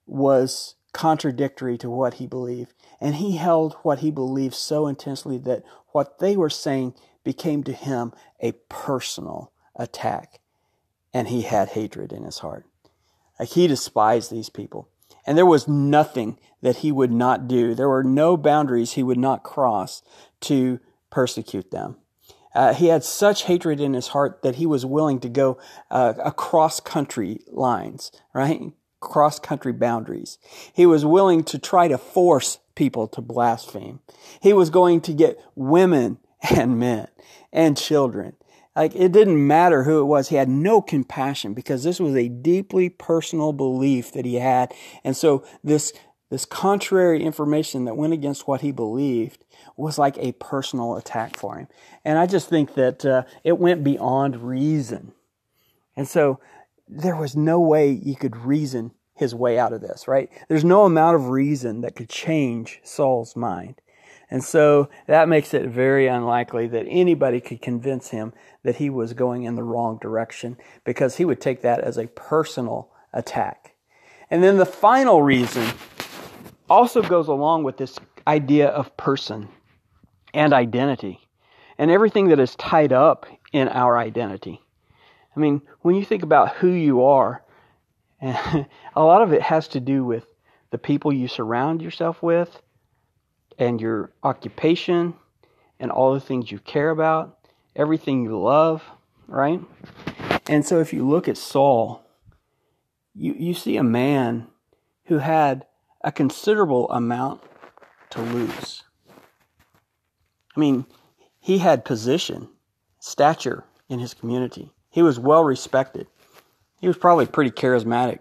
was 0.06 0.76
contradictory 0.94 1.78
to 1.80 1.90
what 1.90 2.16
he 2.16 2.28
believed. 2.28 2.74
And 3.02 3.16
he 3.16 3.38
held 3.38 3.74
what 3.84 4.00
he 4.00 4.12
believed 4.12 4.54
so 4.54 4.88
intensely 4.88 5.38
that 5.40 5.64
what 5.92 6.20
they 6.20 6.38
were 6.38 6.50
saying 6.50 6.94
became 7.24 7.64
to 7.64 7.74
him 7.74 8.14
a 8.40 8.54
personal 8.70 9.52
attack. 9.76 10.40
And 11.14 11.28
he 11.28 11.44
had 11.44 11.70
hatred 11.70 12.12
in 12.12 12.24
his 12.24 12.40
heart. 12.40 12.66
Like, 13.40 13.50
he 13.50 13.68
despised 13.68 14.32
these 14.32 14.50
people. 14.50 14.90
And 15.26 15.38
there 15.38 15.46
was 15.46 15.68
nothing 15.68 16.38
that 16.62 16.78
he 16.78 16.92
would 16.92 17.12
not 17.12 17.48
do. 17.48 17.74
There 17.74 17.90
were 17.90 18.04
no 18.04 18.38
boundaries 18.38 18.94
he 18.94 19.04
would 19.04 19.18
not 19.18 19.44
cross 19.44 20.02
to 20.42 20.80
persecute 21.10 21.72
them. 21.72 21.98
Uh, 22.54 22.74
he 22.74 22.88
had 22.88 23.04
such 23.04 23.44
hatred 23.44 23.82
in 23.82 23.94
his 23.94 24.08
heart 24.08 24.42
that 24.42 24.56
he 24.56 24.66
was 24.66 24.86
willing 24.86 25.20
to 25.20 25.30
go 25.30 25.58
uh, 25.92 26.14
across 26.24 26.80
country 26.80 27.42
lines, 27.48 28.12
right? 28.34 28.72
Cross 29.02 29.40
country 29.40 29.74
boundaries. 29.74 30.38
He 30.74 30.86
was 30.86 31.06
willing 31.06 31.44
to 31.46 31.60
try 31.60 31.90
to 31.90 31.98
force 31.98 32.60
people 32.74 33.08
to 33.10 33.22
blaspheme. 33.22 34.00
He 34.42 34.54
was 34.54 34.70
going 34.70 35.02
to 35.02 35.14
get 35.14 35.38
women 35.54 36.18
and 36.50 36.80
men 36.80 37.08
and 37.52 37.78
children 37.78 38.36
like 38.76 38.96
it 38.96 39.12
didn't 39.12 39.46
matter 39.46 39.84
who 39.84 40.02
it 40.02 40.06
was. 40.06 40.30
He 40.30 40.36
had 40.36 40.50
no 40.50 40.82
compassion 40.82 41.54
because 41.54 41.84
this 41.84 42.00
was 42.00 42.16
a 42.16 42.28
deeply 42.28 42.90
personal 42.90 43.54
belief 43.54 44.12
that 44.12 44.26
he 44.26 44.36
had. 44.36 44.74
And 45.04 45.16
so 45.16 45.46
this, 45.64 45.94
this 46.30 46.46
contrary 46.46 47.24
information 47.24 47.86
that 47.86 47.96
went 47.98 48.14
against 48.14 48.48
what 48.48 48.62
he 48.62 48.72
believed 48.72 49.46
was 49.78 49.98
like 49.98 50.18
a 50.18 50.34
personal 50.34 50.98
attack 50.98 51.38
for 51.38 51.58
him. 51.58 51.68
And 52.04 52.18
I 52.18 52.26
just 52.26 52.50
think 52.50 52.76
that 52.76 53.06
uh, 53.06 53.24
it 53.44 53.58
went 53.58 53.84
beyond 53.84 54.38
reason. 54.38 55.14
And 55.96 56.08
so 56.08 56.40
there 56.88 57.16
was 57.16 57.36
no 57.36 57.60
way 57.60 57.90
you 57.90 58.16
could 58.16 58.36
reason 58.36 58.92
his 59.16 59.34
way 59.34 59.58
out 59.58 59.74
of 59.74 59.82
this, 59.82 60.08
right? 60.08 60.30
There's 60.50 60.66
no 60.66 60.84
amount 60.84 61.16
of 61.16 61.30
reason 61.30 61.82
that 61.82 61.96
could 61.96 62.10
change 62.10 62.82
Saul's 62.84 63.36
mind. 63.36 63.82
And 64.30 64.44
so 64.44 64.90
that 65.08 65.30
makes 65.30 65.54
it 65.54 65.68
very 65.68 66.08
unlikely 66.08 66.68
that 66.68 66.86
anybody 66.90 67.40
could 67.40 67.62
convince 67.62 68.10
him 68.10 68.34
that 68.64 68.78
he 68.78 68.90
was 68.90 69.14
going 69.14 69.44
in 69.44 69.56
the 69.56 69.64
wrong 69.64 69.98
direction 70.02 70.58
because 70.84 71.18
he 71.18 71.26
would 71.26 71.40
take 71.40 71.62
that 71.62 71.80
as 71.82 71.98
a 71.98 72.08
personal 72.08 72.92
attack. 73.14 73.76
And 74.30 74.44
then 74.44 74.58
the 74.58 74.66
final 74.66 75.22
reason 75.22 75.68
also 76.70 77.02
goes 77.02 77.28
along 77.28 77.64
with 77.64 77.78
this 77.78 78.00
idea 78.28 78.68
of 78.70 78.96
person 78.98 79.50
and 80.34 80.54
identity 80.54 81.20
and 81.78 81.92
everything 81.92 82.30
that 82.30 82.40
is 82.40 82.56
tied 82.56 82.92
up 82.92 83.28
in 83.54 83.68
our 83.70 83.98
identity. 83.98 84.62
I 85.36 85.40
mean, 85.40 85.62
when 85.82 85.96
you 85.96 86.06
think 86.06 86.24
about 86.24 86.56
who 86.56 86.70
you 86.70 87.04
are, 87.04 87.44
a 88.22 88.66
lot 88.96 89.22
of 89.22 89.34
it 89.34 89.42
has 89.42 89.68
to 89.70 89.80
do 89.80 90.04
with 90.04 90.26
the 90.72 90.78
people 90.78 91.14
you 91.14 91.28
surround 91.28 91.82
yourself 91.82 92.24
with 92.24 92.62
and 93.58 93.80
your 93.80 94.12
occupation 94.24 95.14
and 95.80 95.92
all 95.92 96.14
the 96.14 96.20
things 96.20 96.52
you 96.52 96.60
care 96.60 96.90
about, 96.90 97.38
everything 97.76 98.24
you 98.24 98.40
love, 98.40 98.84
right? 99.28 99.62
And 100.48 100.66
so 100.66 100.80
if 100.80 100.94
you 100.94 101.08
look 101.08 101.28
at 101.28 101.38
Saul, 101.38 102.04
you, 103.14 103.34
you 103.38 103.54
see 103.54 103.78
a 103.78 103.84
man 103.84 104.48
who 105.06 105.20
had 105.20 105.66
a 106.02 106.12
considerable 106.12 106.90
amount 106.92 107.42
to 108.12 108.22
lose. 108.22 108.84
I 110.56 110.60
mean, 110.60 110.86
he 111.40 111.58
had 111.58 111.86
position, 111.86 112.50
stature 113.00 113.64
in 113.90 114.00
his 114.00 114.14
community. 114.14 114.72
He 114.90 115.02
was 115.02 115.20
well 115.20 115.44
respected. 115.44 116.08
He 116.80 116.88
was 116.88 116.98
probably 116.98 117.26
pretty 117.26 117.52
charismatic. 117.52 118.20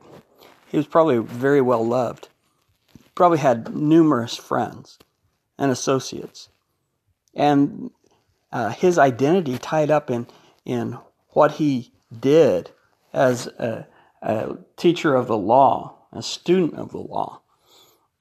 He 0.66 0.76
was 0.76 0.86
probably 0.86 1.18
very 1.18 1.60
well 1.60 1.86
loved. 1.86 2.28
Probably 3.14 3.38
had 3.38 3.74
numerous 3.74 4.36
friends 4.36 4.98
and 5.58 5.70
associates. 5.70 6.49
And 7.34 7.90
uh, 8.52 8.70
his 8.70 8.99
identity 8.99 9.58
tied 9.58 9.90
up 9.90 10.11
in, 10.11 10.26
in 10.64 10.99
what 11.30 11.52
he 11.52 11.92
did 12.18 12.70
as 13.12 13.46
a, 13.46 13.87
a 14.23 14.56
teacher 14.76 15.14
of 15.14 15.26
the 15.26 15.38
law, 15.38 15.96
a 16.12 16.23
student 16.23 16.75
of 16.75 16.90
the 16.90 16.99
law, 16.99 17.40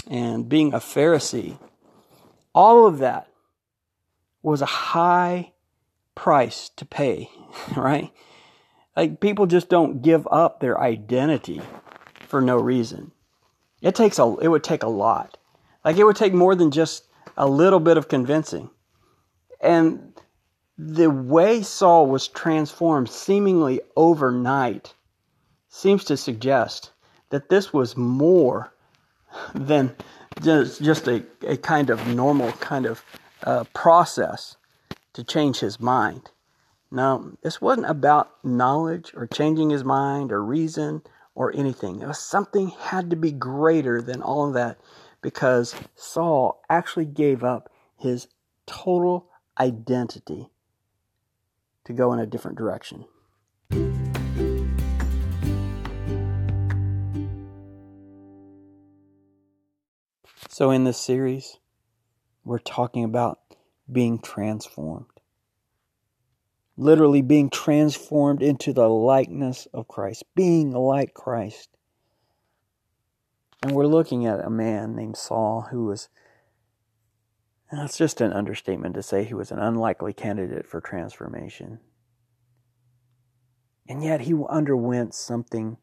and 0.09 0.49
being 0.49 0.73
a 0.73 0.79
Pharisee. 0.79 1.57
All 2.53 2.85
of 2.85 2.99
that 2.99 3.27
was 4.41 4.61
a 4.61 4.67
high 4.67 5.53
price 6.15 6.69
to 6.75 6.85
pay, 6.85 7.29
right? 7.75 8.11
Like 8.95 9.19
people 9.19 9.45
just 9.47 9.69
don't 9.69 10.01
give 10.01 10.27
up 10.29 10.59
their 10.59 10.79
identity 10.79 11.61
for 12.27 12.41
no 12.41 12.57
reason. 12.57 13.11
It 13.81 13.95
takes 13.95 14.19
a 14.19 14.35
it 14.41 14.47
would 14.47 14.63
take 14.63 14.83
a 14.83 14.89
lot. 14.89 15.37
Like 15.83 15.97
it 15.97 16.03
would 16.03 16.15
take 16.15 16.33
more 16.33 16.55
than 16.55 16.71
just 16.71 17.05
a 17.37 17.47
little 17.47 17.79
bit 17.79 17.97
of 17.97 18.07
convincing. 18.07 18.69
And 19.61 20.13
the 20.77 21.09
way 21.09 21.61
Saul 21.61 22.07
was 22.07 22.27
transformed 22.27 23.09
seemingly 23.09 23.81
overnight 23.95 24.93
seems 25.69 26.03
to 26.05 26.17
suggest 26.17 26.91
that 27.29 27.49
this 27.49 27.73
was 27.73 27.97
more 27.97 28.73
than 29.55 29.95
just 30.41 31.07
a, 31.07 31.23
a 31.47 31.57
kind 31.57 31.89
of 31.89 32.07
normal 32.07 32.51
kind 32.53 32.85
of 32.85 33.03
uh, 33.43 33.63
process 33.73 34.57
to 35.13 35.23
change 35.23 35.59
his 35.59 35.79
mind. 35.79 36.31
Now, 36.91 37.31
this 37.41 37.59
wasn't 37.59 37.89
about 37.89 38.43
knowledge 38.43 39.13
or 39.15 39.25
changing 39.25 39.71
his 39.71 39.83
mind 39.83 40.31
or 40.31 40.43
reason 40.43 41.01
or 41.35 41.55
anything. 41.55 42.01
It 42.01 42.07
was 42.07 42.19
something 42.19 42.69
had 42.69 43.09
to 43.09 43.15
be 43.15 43.31
greater 43.31 44.01
than 44.01 44.21
all 44.21 44.47
of 44.47 44.53
that 44.53 44.77
because 45.23 45.73
Saul 45.95 46.61
actually 46.69 47.05
gave 47.05 47.43
up 47.43 47.71
his 47.97 48.27
total 48.67 49.29
identity 49.59 50.49
to 51.85 51.93
go 51.93 52.13
in 52.13 52.19
a 52.19 52.27
different 52.27 52.57
direction. 52.57 53.05
So, 60.49 60.69
in 60.69 60.83
this 60.83 60.99
series, 60.99 61.57
we're 62.45 62.59
talking 62.59 63.03
about 63.03 63.39
being 63.91 64.19
transformed. 64.19 65.07
Literally 66.77 67.21
being 67.21 67.49
transformed 67.49 68.43
into 68.43 68.71
the 68.73 68.87
likeness 68.87 69.67
of 69.73 69.87
Christ, 69.87 70.23
being 70.35 70.71
like 70.71 71.13
Christ. 71.13 71.72
And 73.63 73.71
we're 73.71 73.87
looking 73.87 74.25
at 74.25 74.43
a 74.43 74.49
man 74.49 74.93
named 74.93 75.15
Saul 75.15 75.67
who 75.71 75.85
was, 75.85 76.09
that's 77.71 77.97
just 77.97 78.19
an 78.19 78.33
understatement 78.33 78.93
to 78.95 79.01
say 79.01 79.23
he 79.23 79.33
was 79.33 79.51
an 79.51 79.59
unlikely 79.59 80.11
candidate 80.11 80.67
for 80.67 80.81
transformation. 80.81 81.79
And 83.87 84.03
yet 84.03 84.21
he 84.21 84.35
underwent 84.49 85.15
something 85.15 85.77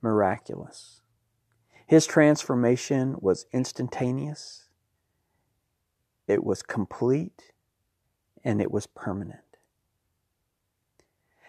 miraculous. 0.00 1.02
His 1.86 2.06
transformation 2.06 3.16
was 3.20 3.44
instantaneous, 3.52 4.70
it 6.26 6.42
was 6.42 6.62
complete, 6.62 7.52
and 8.42 8.62
it 8.62 8.70
was 8.70 8.86
permanent. 8.86 9.53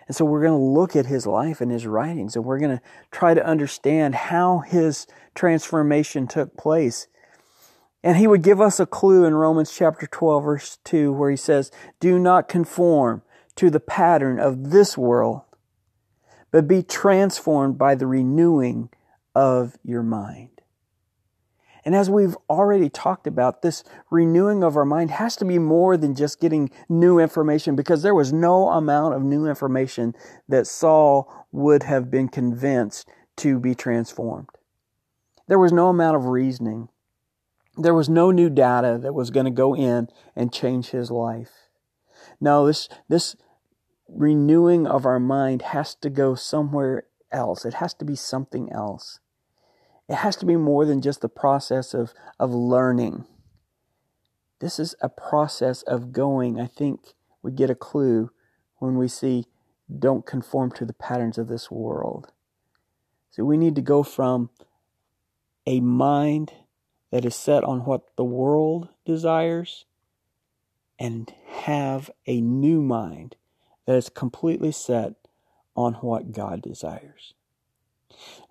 And 0.08 0.16
so 0.16 0.24
we're 0.24 0.42
going 0.42 0.60
to 0.60 0.64
look 0.64 0.96
at 0.96 1.08
his 1.08 1.26
life 1.26 1.62
and 1.62 1.72
his 1.72 1.88
writings, 1.88 2.36
and 2.36 2.46
we're 2.46 2.60
going 2.60 2.78
to 2.78 2.84
try 3.12 3.34
to 3.34 3.46
understand 3.46 4.16
how 4.16 4.60
his 4.60 5.08
transformation 5.34 6.28
took 6.28 6.56
place. 6.56 7.08
And 8.04 8.18
he 8.18 8.28
would 8.28 8.44
give 8.44 8.62
us 8.62 8.80
a 8.80 8.86
clue 8.86 9.26
in 9.26 9.34
Romans 9.34 9.74
chapter 9.76 10.06
12, 10.06 10.44
verse 10.44 10.78
2, 10.84 11.12
where 11.12 11.32
he 11.32 11.38
says, 11.38 11.72
Do 12.00 12.20
not 12.20 12.48
conform 12.48 13.24
to 13.56 13.72
the 13.72 13.80
pattern 13.80 14.40
of 14.40 14.70
this 14.70 14.96
world, 14.96 15.42
but 16.52 16.68
be 16.68 16.84
transformed 16.84 17.80
by 17.80 17.96
the 17.96 18.06
renewing 18.06 18.90
of 19.34 19.76
your 19.84 20.04
mind. 20.04 20.55
And 21.86 21.94
as 21.94 22.10
we've 22.10 22.36
already 22.50 22.90
talked 22.90 23.28
about, 23.28 23.62
this 23.62 23.84
renewing 24.10 24.64
of 24.64 24.76
our 24.76 24.86
mind 24.86 25.12
has 25.12 25.36
to 25.36 25.46
be 25.46 25.60
more 25.60 25.98
than 25.98 26.16
just 26.16 26.42
getting 26.42 26.72
new 26.90 27.20
information 27.20 27.76
because 27.76 28.02
there 28.02 28.16
was 28.16 28.34
no 28.34 28.70
amount 28.70 29.14
of 29.14 29.22
new 29.22 29.46
information 29.46 30.16
that 30.50 30.66
Saul 30.66 31.32
would 31.52 31.84
have 31.84 32.10
been 32.10 32.28
convinced 32.28 33.08
to 33.38 33.60
be 33.60 33.76
transformed. 33.76 34.50
There 35.48 35.60
was 35.60 35.72
no 35.72 35.90
amount 35.90 36.16
of 36.16 36.26
reasoning. 36.26 36.90
There 37.78 37.94
was 37.94 38.10
no 38.10 38.32
new 38.32 38.50
data 38.50 38.98
that 39.04 39.14
was 39.14 39.30
going 39.30 39.46
to 39.46 39.52
go 39.52 39.76
in 39.76 40.08
and 40.36 40.52
change 40.52 40.90
his 40.90 41.12
life. 41.12 41.52
No, 42.42 42.66
this, 42.66 42.90
this 43.08 43.36
renewing 44.08 44.88
of 44.88 45.06
our 45.06 45.20
mind 45.20 45.62
has 45.62 45.94
to 45.96 46.10
go 46.10 46.34
somewhere 46.34 47.04
else. 47.32 47.64
It 47.64 47.76
has 47.76 47.94
to 47.96 48.06
be 48.06 48.16
something 48.16 48.72
else. 48.72 49.20
It 50.08 50.16
has 50.16 50.36
to 50.38 50.46
be 50.46 50.56
more 50.56 50.86
than 50.86 51.02
just 51.02 51.22
the 51.22 51.30
process 51.30 51.94
of, 51.94 52.14
of 52.40 52.54
learning. 52.54 53.26
This 54.60 54.80
is 54.80 54.96
a 55.02 55.10
process 55.10 55.82
of 55.84 56.12
going. 56.12 56.60
I 56.60 56.68
think 56.68 57.14
we 57.42 57.52
get 57.52 57.70
a 57.70 57.76
clue 57.76 58.32
when 58.78 58.98
we 58.98 59.08
see 59.08 59.46
don't 60.00 60.26
conform 60.26 60.72
to 60.72 60.86
the 60.86 60.94
patterns 60.94 61.38
of 61.38 61.48
this 61.48 61.70
world. 61.70 62.32
So 63.32 63.44
we 63.44 63.58
need 63.58 63.76
to 63.76 63.82
go 63.82 64.02
from 64.04 64.50
a 65.66 65.80
mind 65.80 66.54
that 67.12 67.26
is 67.26 67.36
set 67.36 67.64
on 67.64 67.86
what 67.86 68.16
the 68.16 68.24
world 68.24 68.90
desires 69.06 69.86
and 70.98 71.32
have 71.48 72.10
a 72.26 72.42
new 72.42 72.82
mind 72.82 73.36
that 73.86 73.96
is 73.96 74.10
completely 74.10 74.72
set 74.72 75.14
on 75.76 75.94
what 75.96 76.32
God 76.32 76.62
desires. 76.62 77.35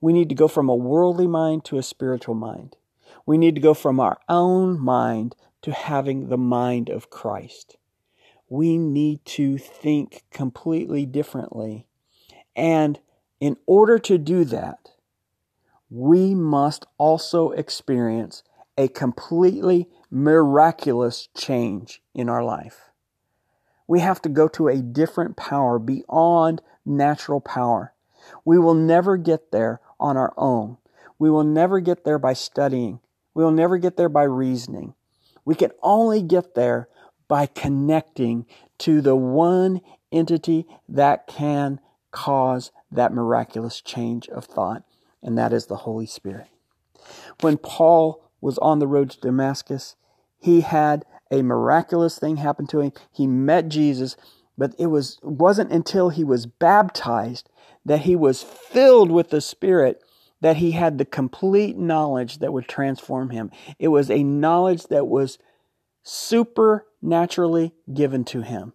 We 0.01 0.13
need 0.13 0.29
to 0.29 0.35
go 0.35 0.49
from 0.49 0.69
a 0.69 0.75
worldly 0.75 1.27
mind 1.27 1.65
to 1.67 1.79
a 1.79 1.83
spiritual 1.83 2.35
mind. 2.35 2.77
We 3.27 3.39
need 3.39 3.55
to 3.55 3.61
go 3.61 3.75
from 3.75 4.01
our 4.01 4.19
own 4.29 4.79
mind 4.79 5.35
to 5.63 5.73
having 5.73 6.29
the 6.29 6.39
mind 6.39 6.91
of 6.91 7.11
Christ. 7.11 7.77
We 8.49 8.77
need 8.77 9.25
to 9.25 9.57
think 9.57 10.25
completely 10.31 11.07
differently. 11.07 11.87
And 12.55 13.01
in 13.41 13.57
order 13.67 13.99
to 14.01 14.19
do 14.19 14.45
that, 14.45 14.91
we 15.91 16.35
must 16.35 16.87
also 16.99 17.51
experience 17.53 18.43
a 18.77 18.89
completely 18.89 19.89
miraculous 20.11 21.29
change 21.37 22.03
in 22.15 22.29
our 22.29 22.45
life. 22.45 22.91
We 23.87 24.01
have 24.01 24.21
to 24.23 24.29
go 24.29 24.49
to 24.49 24.69
a 24.69 24.83
different 24.83 25.37
power 25.37 25.79
beyond 25.79 26.63
natural 26.85 27.41
power. 27.41 27.94
We 28.45 28.59
will 28.59 28.75
never 28.75 29.17
get 29.17 29.53
there 29.53 29.81
on 29.99 30.17
our 30.17 30.33
own. 30.37 30.79
We 31.19 31.31
will 31.31 31.45
never 31.45 31.81
get 31.81 32.05
there 32.05 32.19
by 32.19 32.33
studying. 32.33 33.01
We 33.35 33.45
will 33.45 33.53
never 33.53 33.79
get 33.79 33.97
there 33.97 34.09
by 34.09 34.25
reasoning. 34.25 34.95
We 35.45 35.55
can 35.55 35.71
only 35.83 36.23
get 36.23 36.55
there 36.55 36.89
by 37.29 37.47
connecting 37.47 38.47
to 38.79 39.01
the 39.01 39.17
one 39.17 39.81
entity 40.13 40.67
that 40.89 41.27
can 41.27 41.81
cause 42.11 42.71
that 42.91 43.13
miraculous 43.13 43.81
change 43.81 44.29
of 44.29 44.45
thought, 44.45 44.85
and 45.23 45.37
that 45.37 45.53
is 45.53 45.67
the 45.67 45.79
Holy 45.79 46.07
Spirit. 46.07 46.47
When 47.41 47.59
Paul 47.59 48.31
was 48.41 48.59
on 48.59 48.79
the 48.79 48.87
road 48.87 49.11
to 49.11 49.21
Damascus, 49.21 49.97
he 50.39 50.61
had 50.61 51.05
a 51.31 51.43
miraculous 51.43 52.19
thing 52.19 52.37
happen 52.37 52.67
to 52.69 52.81
him. 52.81 52.93
He 53.11 53.27
met 53.27 53.69
Jesus, 53.69 54.17
but 54.57 54.75
it 54.79 54.87
was 54.87 55.19
wasn't 55.23 55.73
until 55.73 56.11
he 56.11 56.23
was 56.23 56.47
baptized 56.47 57.49
that 57.85 58.01
he 58.01 58.17
was 58.17 58.43
filled 58.43 59.11
with 59.11 59.31
the 59.31 59.41
Spirit, 59.41 60.03
that 60.41 60.57
he 60.57 60.73
had 60.73 60.99
the 60.99 61.05
complete 61.05 61.77
knowledge 61.77 62.39
that 62.39 62.53
would 62.53 62.69
transform 62.69 63.31
him. 63.31 63.51
It 63.79 63.89
was 63.89 64.11
a 64.11 64.23
knowledge 64.23 64.85
that 64.89 65.07
was 65.07 65.39
supernaturally 66.03 67.73
given 67.93 68.25
to 68.25 68.43
him. 68.43 68.73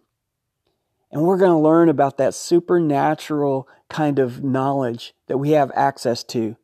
And 1.12 1.22
we're 1.22 1.38
going 1.38 1.50
to 1.50 1.58
learn 1.58 1.88
about 1.88 2.18
that 2.18 2.34
supernatural 2.34 3.68
kind 3.88 4.18
of 4.18 4.44
knowledge 4.44 5.14
that 5.26 5.38
we 5.38 5.50
have 5.50 5.72
access 5.74 6.22
to. 6.24 6.56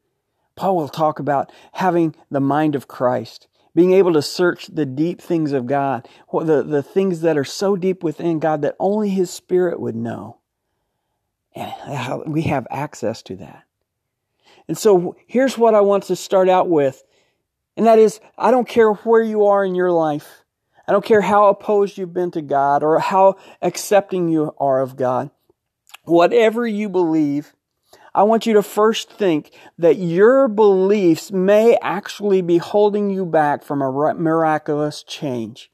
Paul 0.55 0.77
will 0.77 0.89
talk 0.89 1.19
about 1.19 1.53
having 1.73 2.15
the 2.31 2.41
mind 2.41 2.75
of 2.75 2.89
Christ, 2.89 3.49
being 3.75 3.93
able 3.93 4.13
to 4.15 4.23
search 4.23 4.69
the 4.69 4.87
deep 4.87 5.21
things 5.21 5.53
of 5.53 5.67
God, 5.67 6.09
the, 6.33 6.63
the 6.63 6.83
things 6.83 7.21
that 7.21 7.37
are 7.37 7.45
so 7.45 7.77
deep 7.77 8.03
within 8.03 8.39
God 8.39 8.63
that 8.63 8.77
only 8.81 9.11
His 9.11 9.31
Spirit 9.31 9.81
would 9.81 9.97
know. 9.97 10.39
And 11.57 11.73
we 12.27 12.43
have 12.43 12.67
access 12.71 13.23
to 13.23 13.37
that. 13.37 13.65
And 14.69 14.77
so 14.77 15.17
here's 15.27 15.57
what 15.57 15.75
I 15.75 15.81
want 15.81 16.05
to 16.05 16.17
start 16.17 16.49
out 16.49 16.69
with. 16.69 17.03
And 17.77 17.87
that 17.87 17.99
is, 17.99 18.21
I 18.37 18.51
don't 18.51 18.69
care 18.69 18.93
where 18.93 19.23
you 19.23 19.47
are 19.47 19.65
in 19.65 19.75
your 19.75 19.91
life. 19.91 20.45
I 20.87 20.93
don't 20.93 21.05
care 21.05 21.23
how 21.23 21.47
opposed 21.47 21.99
you've 21.99 22.13
been 22.13 22.31
to 22.33 22.43
God 22.43 22.83
or 22.83 22.99
how 22.99 23.37
accepting 23.63 24.29
you 24.29 24.55
are 24.59 24.81
of 24.81 24.97
God. 24.97 25.31
Whatever 26.05 26.67
you 26.67 26.89
believe, 26.89 27.55
I 28.15 28.23
want 28.23 28.47
you 28.47 28.55
to 28.55 28.63
first 28.63 29.11
think 29.11 29.51
that 29.79 29.97
your 29.97 30.49
beliefs 30.49 31.33
may 31.33 31.77
actually 31.83 32.43
be 32.43 32.59
holding 32.59 33.11
you 33.11 33.25
back 33.25 33.65
from 33.65 33.83
a 33.83 34.15
miraculous 34.15 35.03
change 35.03 35.71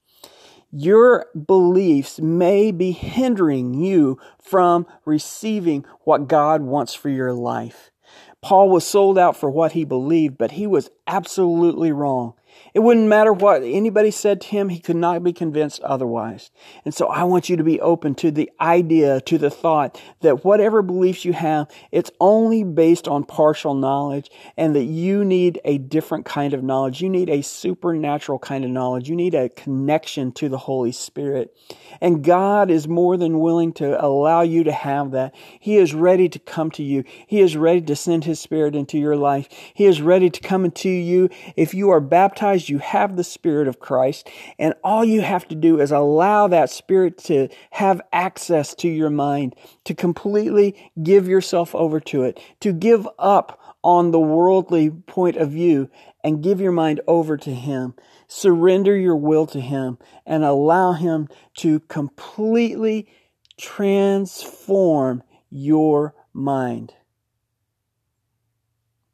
your 0.73 1.27
beliefs 1.47 2.19
may 2.19 2.73
be 2.73 2.93
hindering 2.93 3.75
you 3.75 4.19
from 4.41 4.87
receiving 5.05 5.85
what 6.05 6.29
God 6.29 6.63
wants 6.63 6.95
for 6.95 7.11
your 7.11 7.33
life. 7.33 7.91
Paul 8.41 8.71
was 8.71 8.85
sold 8.85 9.19
out 9.19 9.37
for 9.37 9.51
what 9.51 9.73
he 9.73 9.85
believed, 9.85 10.37
but 10.37 10.53
he 10.53 10.67
was 10.67 10.91
absolutely 11.07 11.93
wrong. 11.93 12.35
It 12.75 12.81
wouldn't 12.81 13.09
matter 13.09 13.33
what 13.33 13.63
anybody 13.63 14.11
said 14.11 14.41
to 14.41 14.49
him, 14.49 14.69
he 14.69 14.79
could 14.79 14.97
not 14.97 15.23
be 15.23 15.33
convinced 15.33 15.81
otherwise. 15.83 16.51
And 16.85 16.95
so 16.95 17.07
I 17.07 17.25
want 17.25 17.49
you 17.49 17.57
to 17.57 17.65
be 17.65 17.81
open 17.81 18.15
to 18.17 18.31
the 18.31 18.51
idea, 18.61 19.21
to 19.23 19.39
the 19.39 19.51
thought 19.51 20.01
that 20.21 20.45
whatever 20.45 20.81
beliefs 20.81 21.25
you 21.25 21.33
have, 21.35 21.69
it's 21.91 22.11
only 22.21 22.65
based 22.65 23.09
on 23.09 23.25
partial 23.25 23.75
knowledge 23.75 24.31
and 24.57 24.75
that 24.75 24.85
you 24.85 25.25
need 25.25 25.61
a 25.65 25.79
different 25.79 26.25
kind 26.25 26.55
of 26.55 26.63
knowledge. 26.63 27.03
You 27.03 27.11
need 27.11 27.29
a 27.29 27.43
supernatural 27.43 28.39
kind 28.39 28.65
of 28.65 28.71
knowledge. 28.71 29.09
You 29.09 29.17
need 29.17 29.35
a 29.35 29.51
connection 29.51 30.33
to 30.33 30.49
the 30.49 30.59
Holy 30.59 30.93
Spirit. 30.93 31.55
And 32.01 32.25
God 32.25 32.71
is 32.71 32.89
more 32.89 33.17
than 33.17 33.41
willing 33.41 33.73
to 33.75 34.03
allow 34.03 34.43
you 34.43 34.65
to 34.65 34.73
have 34.73 35.11
that. 35.13 35.35
He 35.61 35.77
is 35.77 35.95
ready 35.95 36.29
to 36.31 36.39
come 36.39 36.71
to 36.73 36.83
you. 36.83 37.05
He 37.27 37.41
is 37.41 37.57
ready 37.57 37.83
to 37.83 37.97
send 37.97 38.25
His 38.25 38.41
Spirit 38.41 38.75
into 38.75 38.99
your 38.99 39.17
life. 39.17 39.49
He 39.75 39.85
is 39.85 40.01
ready 40.01 40.31
to 40.31 40.41
come 40.41 40.65
into 40.65 40.89
you. 40.93 41.31
If 41.57 41.75
you 41.75 41.91
are 41.91 42.01
baptized, 42.01 42.69
you 42.69 42.79
have 42.79 43.17
the 43.17 43.25
Spirit 43.25 43.69
of 43.69 43.81
Christ, 43.81 44.29
and 44.59 44.75
all 44.83 45.05
you 45.05 45.21
have 45.23 45.47
to 45.49 45.55
do 45.55 45.81
is 45.81 45.91
allow 45.91 46.49
that 46.49 46.71
Spirit 46.71 47.19
to 47.25 47.49
have 47.73 48.01
access 48.13 48.75
to 48.77 48.89
your 48.89 49.11
mind, 49.11 49.55
to 49.85 49.95
completely 49.95 50.93
give 51.03 51.29
yourself 51.29 51.75
over 51.75 52.01
to 52.01 52.23
it, 52.23 52.41
to 52.61 52.73
give 52.73 53.09
up 53.19 53.61
on 53.83 54.11
the 54.11 54.21
worldly 54.21 54.91
point 54.91 55.37
of 55.37 55.51
view 55.51 55.91
and 56.23 56.43
give 56.43 56.61
your 56.61 56.73
mind 56.73 57.01
over 57.07 57.37
to 57.37 57.53
Him. 57.53 57.95
Surrender 58.29 58.97
your 58.97 59.17
will 59.17 59.47
to 59.47 59.61
Him 59.61 59.99
and 60.25 60.45
allow 60.45 60.93
Him 60.93 61.29
to 61.57 61.81
completely 61.81 63.09
transform 63.59 65.23
your 65.51 66.15
mind. 66.33 66.95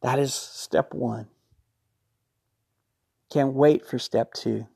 That 0.03 0.19
is 0.19 0.35
step 0.35 0.95
one. 0.95 1.29
Can't 3.31 3.53
wait 3.53 3.87
for 3.87 3.99
step 3.99 4.33
two. 4.33 4.67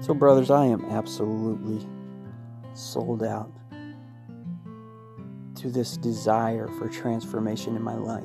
So, 0.00 0.14
brothers, 0.14 0.50
I 0.50 0.66
am 0.66 0.84
absolutely 0.86 1.86
sold 2.74 3.22
out 3.22 3.52
to 5.54 5.70
this 5.70 5.96
desire 5.96 6.66
for 6.66 6.88
transformation 6.88 7.76
in 7.76 7.82
my 7.82 7.94
life. 7.94 8.24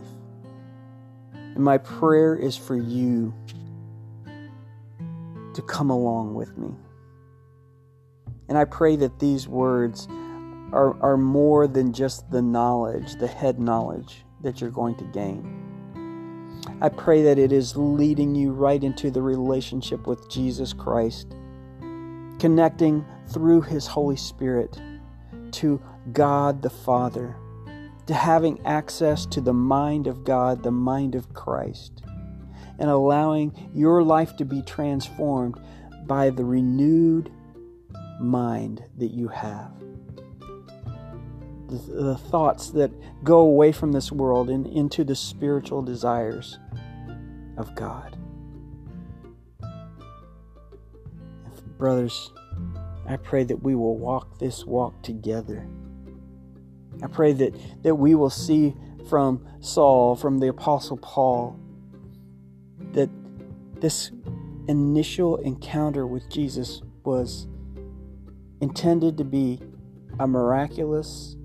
And 1.33 1.63
my 1.63 1.77
prayer 1.77 2.35
is 2.35 2.57
for 2.57 2.75
you 2.75 3.31
to 5.53 5.61
come 5.61 5.91
along 5.91 6.33
with 6.33 6.57
me. 6.57 6.75
And 8.49 8.57
I 8.57 8.65
pray 8.65 8.95
that 8.97 9.19
these 9.19 9.47
words 9.47 10.07
are, 10.71 11.01
are 11.01 11.17
more 11.17 11.67
than 11.67 11.93
just 11.93 12.29
the 12.31 12.41
knowledge, 12.41 13.15
the 13.15 13.27
head 13.27 13.59
knowledge 13.59 14.23
that 14.41 14.61
you're 14.61 14.69
going 14.69 14.95
to 14.95 15.03
gain. 15.05 15.53
I 16.81 16.89
pray 16.89 17.23
that 17.23 17.39
it 17.39 17.51
is 17.51 17.75
leading 17.75 18.35
you 18.35 18.51
right 18.51 18.83
into 18.83 19.09
the 19.09 19.21
relationship 19.21 20.07
with 20.07 20.29
Jesus 20.29 20.73
Christ 20.73 21.35
connecting 22.39 23.05
through 23.27 23.61
His 23.61 23.87
Holy 23.87 24.15
Spirit 24.15 24.79
to 25.53 25.81
God 26.13 26.61
the 26.61 26.69
Father, 26.69 27.35
to 28.05 28.13
having 28.13 28.63
access 28.65 29.25
to 29.27 29.41
the 29.41 29.53
mind 29.53 30.07
of 30.07 30.23
God, 30.23 30.63
the 30.63 30.71
mind 30.71 31.15
of 31.15 31.33
Christ, 31.33 32.03
and 32.79 32.89
allowing 32.89 33.69
your 33.73 34.03
life 34.03 34.35
to 34.37 34.45
be 34.45 34.61
transformed 34.61 35.59
by 36.05 36.29
the 36.29 36.45
renewed 36.45 37.31
mind 38.19 38.83
that 38.97 39.07
you 39.07 39.27
have. 39.27 39.71
The, 41.67 41.77
the 41.93 42.17
thoughts 42.17 42.69
that 42.71 42.91
go 43.23 43.39
away 43.39 43.71
from 43.71 43.91
this 43.91 44.11
world 44.11 44.49
and 44.49 44.65
into 44.67 45.03
the 45.03 45.15
spiritual 45.15 45.81
desires 45.81 46.59
of 47.57 47.75
God. 47.75 48.17
Brothers, 51.77 52.31
I 53.07 53.17
pray 53.17 53.43
that 53.43 53.61
we 53.61 53.75
will 53.75 53.97
walk 53.97 54.39
this 54.39 54.65
walk 54.65 55.01
together. 55.03 55.67
I 57.03 57.07
pray 57.07 57.33
that, 57.33 57.83
that 57.83 57.95
we 57.95 58.15
will 58.15 58.29
see 58.29 58.73
from 59.09 59.45
Saul, 59.59 60.15
from 60.15 60.39
the 60.39 60.47
Apostle 60.47 60.97
Paul, 60.97 61.59
that 62.93 63.09
this 63.79 64.11
initial 64.67 65.37
encounter 65.37 66.07
with 66.07 66.29
Jesus 66.29 66.81
was 67.03 67.47
intended 68.61 69.17
to 69.17 69.23
be 69.23 69.59
a 70.19 70.27
miraculous, 70.27 71.35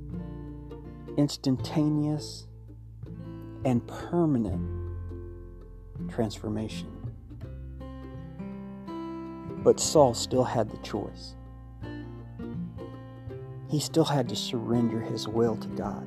instantaneous, 1.16 2.46
and 3.64 3.86
permanent 3.86 4.62
transformation. 6.08 6.88
But 9.62 9.78
Saul 9.78 10.14
still 10.14 10.44
had 10.44 10.70
the 10.70 10.78
choice. 10.78 11.36
He 13.68 13.78
still 13.78 14.04
had 14.04 14.28
to 14.28 14.36
surrender 14.36 15.00
his 15.00 15.28
will 15.28 15.56
to 15.56 15.68
God. 15.68 16.06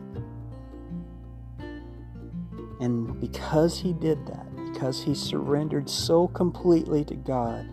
And 2.81 3.19
because 3.19 3.79
he 3.79 3.93
did 3.93 4.25
that, 4.27 4.45
because 4.73 5.01
he 5.01 5.15
surrendered 5.15 5.89
so 5.89 6.27
completely 6.27 7.05
to 7.05 7.15
God, 7.15 7.69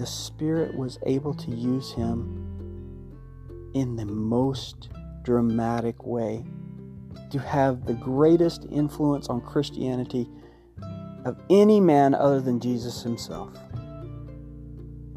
the 0.00 0.06
Spirit 0.06 0.74
was 0.74 0.98
able 1.04 1.34
to 1.34 1.50
use 1.50 1.92
him 1.92 3.70
in 3.74 3.96
the 3.96 4.06
most 4.06 4.88
dramatic 5.24 6.06
way 6.06 6.42
to 7.28 7.38
have 7.38 7.84
the 7.84 7.92
greatest 7.92 8.64
influence 8.70 9.28
on 9.28 9.42
Christianity 9.42 10.26
of 11.26 11.38
any 11.50 11.80
man 11.80 12.14
other 12.14 12.40
than 12.40 12.60
Jesus 12.60 13.02
himself. 13.02 13.54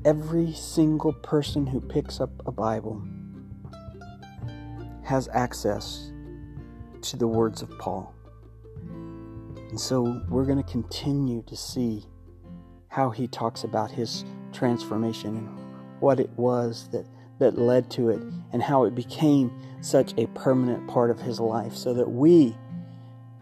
Every 0.04 0.52
single 0.52 1.14
person 1.14 1.66
who 1.66 1.80
picks 1.80 2.20
up 2.20 2.46
a 2.46 2.52
Bible 2.52 3.02
has 5.06 5.30
access 5.32 6.12
to 7.04 7.16
the 7.16 7.28
words 7.28 7.62
of 7.62 7.70
Paul. 7.80 8.14
And 9.70 9.80
so 9.80 10.22
we're 10.28 10.44
going 10.44 10.62
to 10.62 10.70
continue 10.70 11.42
to 11.44 11.56
see 11.56 12.04
how 12.90 13.12
he 13.12 13.30
talks 13.30 13.64
about 13.64 13.90
his 13.90 14.26
transformation 14.54 15.38
and 15.38 15.50
what 16.00 16.20
it 16.20 16.30
was 16.38 16.90
that, 16.92 17.06
that 17.40 17.58
led 17.58 17.90
to 17.92 18.10
it 18.10 18.22
and 18.52 18.62
how 18.62 18.84
it 18.84 18.96
became 18.96 19.52
such 19.82 20.14
a 20.18 20.28
permanent 20.28 20.88
part 20.88 21.10
of 21.10 21.20
his 21.20 21.40
life 21.40 21.76
so 21.76 21.94
that 21.94 22.10
we 22.10 22.56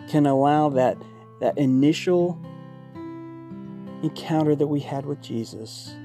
can 0.08 0.26
allow 0.26 0.70
that, 0.70 0.98
that 1.40 1.58
initial 1.58 2.40
encounter 4.04 4.56
that 4.56 4.68
we 4.68 4.80
had 4.80 5.06
with 5.06 5.22
Jesus, 5.22 5.96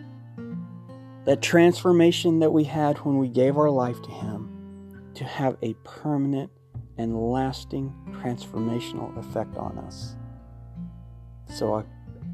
that 1.25 1.43
transformation 1.43 2.41
that 2.41 2.51
we 2.51 2.65
had 2.65 2.99
when 2.99 3.19
we 3.19 3.29
gave 3.29 3.57
our 3.57 3.71
life 3.71 4.01
to 4.03 4.11
Him, 4.11 5.11
to 5.15 5.25
have 5.25 5.57
a 5.63 5.75
permanent 5.85 6.51
and 6.99 7.17
lasting 7.33 7.93
transformational 8.23 9.17
effect 9.19 9.57
on 9.57 9.79
us. 9.79 10.15
So 11.49 11.75
I 11.75 11.85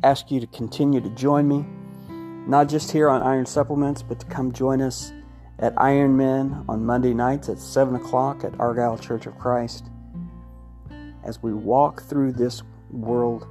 ask 0.03 0.31
you 0.31 0.41
to 0.41 0.47
continue 0.49 1.01
to 1.01 1.11
join 1.11 1.49
me, 1.49 1.65
not 2.47 2.69
just 2.69 2.91
here 2.91 3.09
on 3.09 3.23
Iron 3.23 3.47
Supplements, 3.47 4.03
but 4.03 4.21
to 4.21 4.27
come 4.27 4.53
join 4.53 4.81
us 4.81 5.13
at 5.59 5.73
Iron 5.81 6.17
Men 6.17 6.65
on 6.69 6.85
Monday 6.85 7.15
nights 7.15 7.49
at 7.49 7.59
7 7.59 7.95
o'clock 7.95 8.45
at 8.45 8.59
Argyle 8.59 8.99
Church 8.99 9.27
of 9.27 9.39
Christ 9.39 9.87
as 11.25 11.43
we 11.43 11.53
walk 11.53 12.03
through 12.03 12.33
this 12.33 12.63
world 12.91 13.47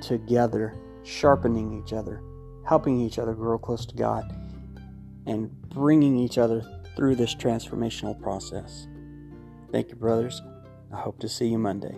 together 0.00 0.76
sharpening 1.04 1.80
each 1.82 1.92
other, 1.92 2.20
helping 2.66 3.00
each 3.00 3.18
other 3.18 3.34
grow 3.34 3.58
close 3.58 3.86
to 3.86 3.94
God, 3.94 4.24
and 5.26 5.50
bringing 5.68 6.16
each 6.16 6.38
other 6.38 6.62
through 6.96 7.16
this 7.16 7.34
transformational 7.34 8.20
process. 8.20 8.88
Thank 9.70 9.90
you, 9.90 9.96
brothers. 9.96 10.42
I 10.92 11.00
hope 11.00 11.18
to 11.20 11.28
see 11.28 11.46
you 11.46 11.58
Monday. 11.58 11.96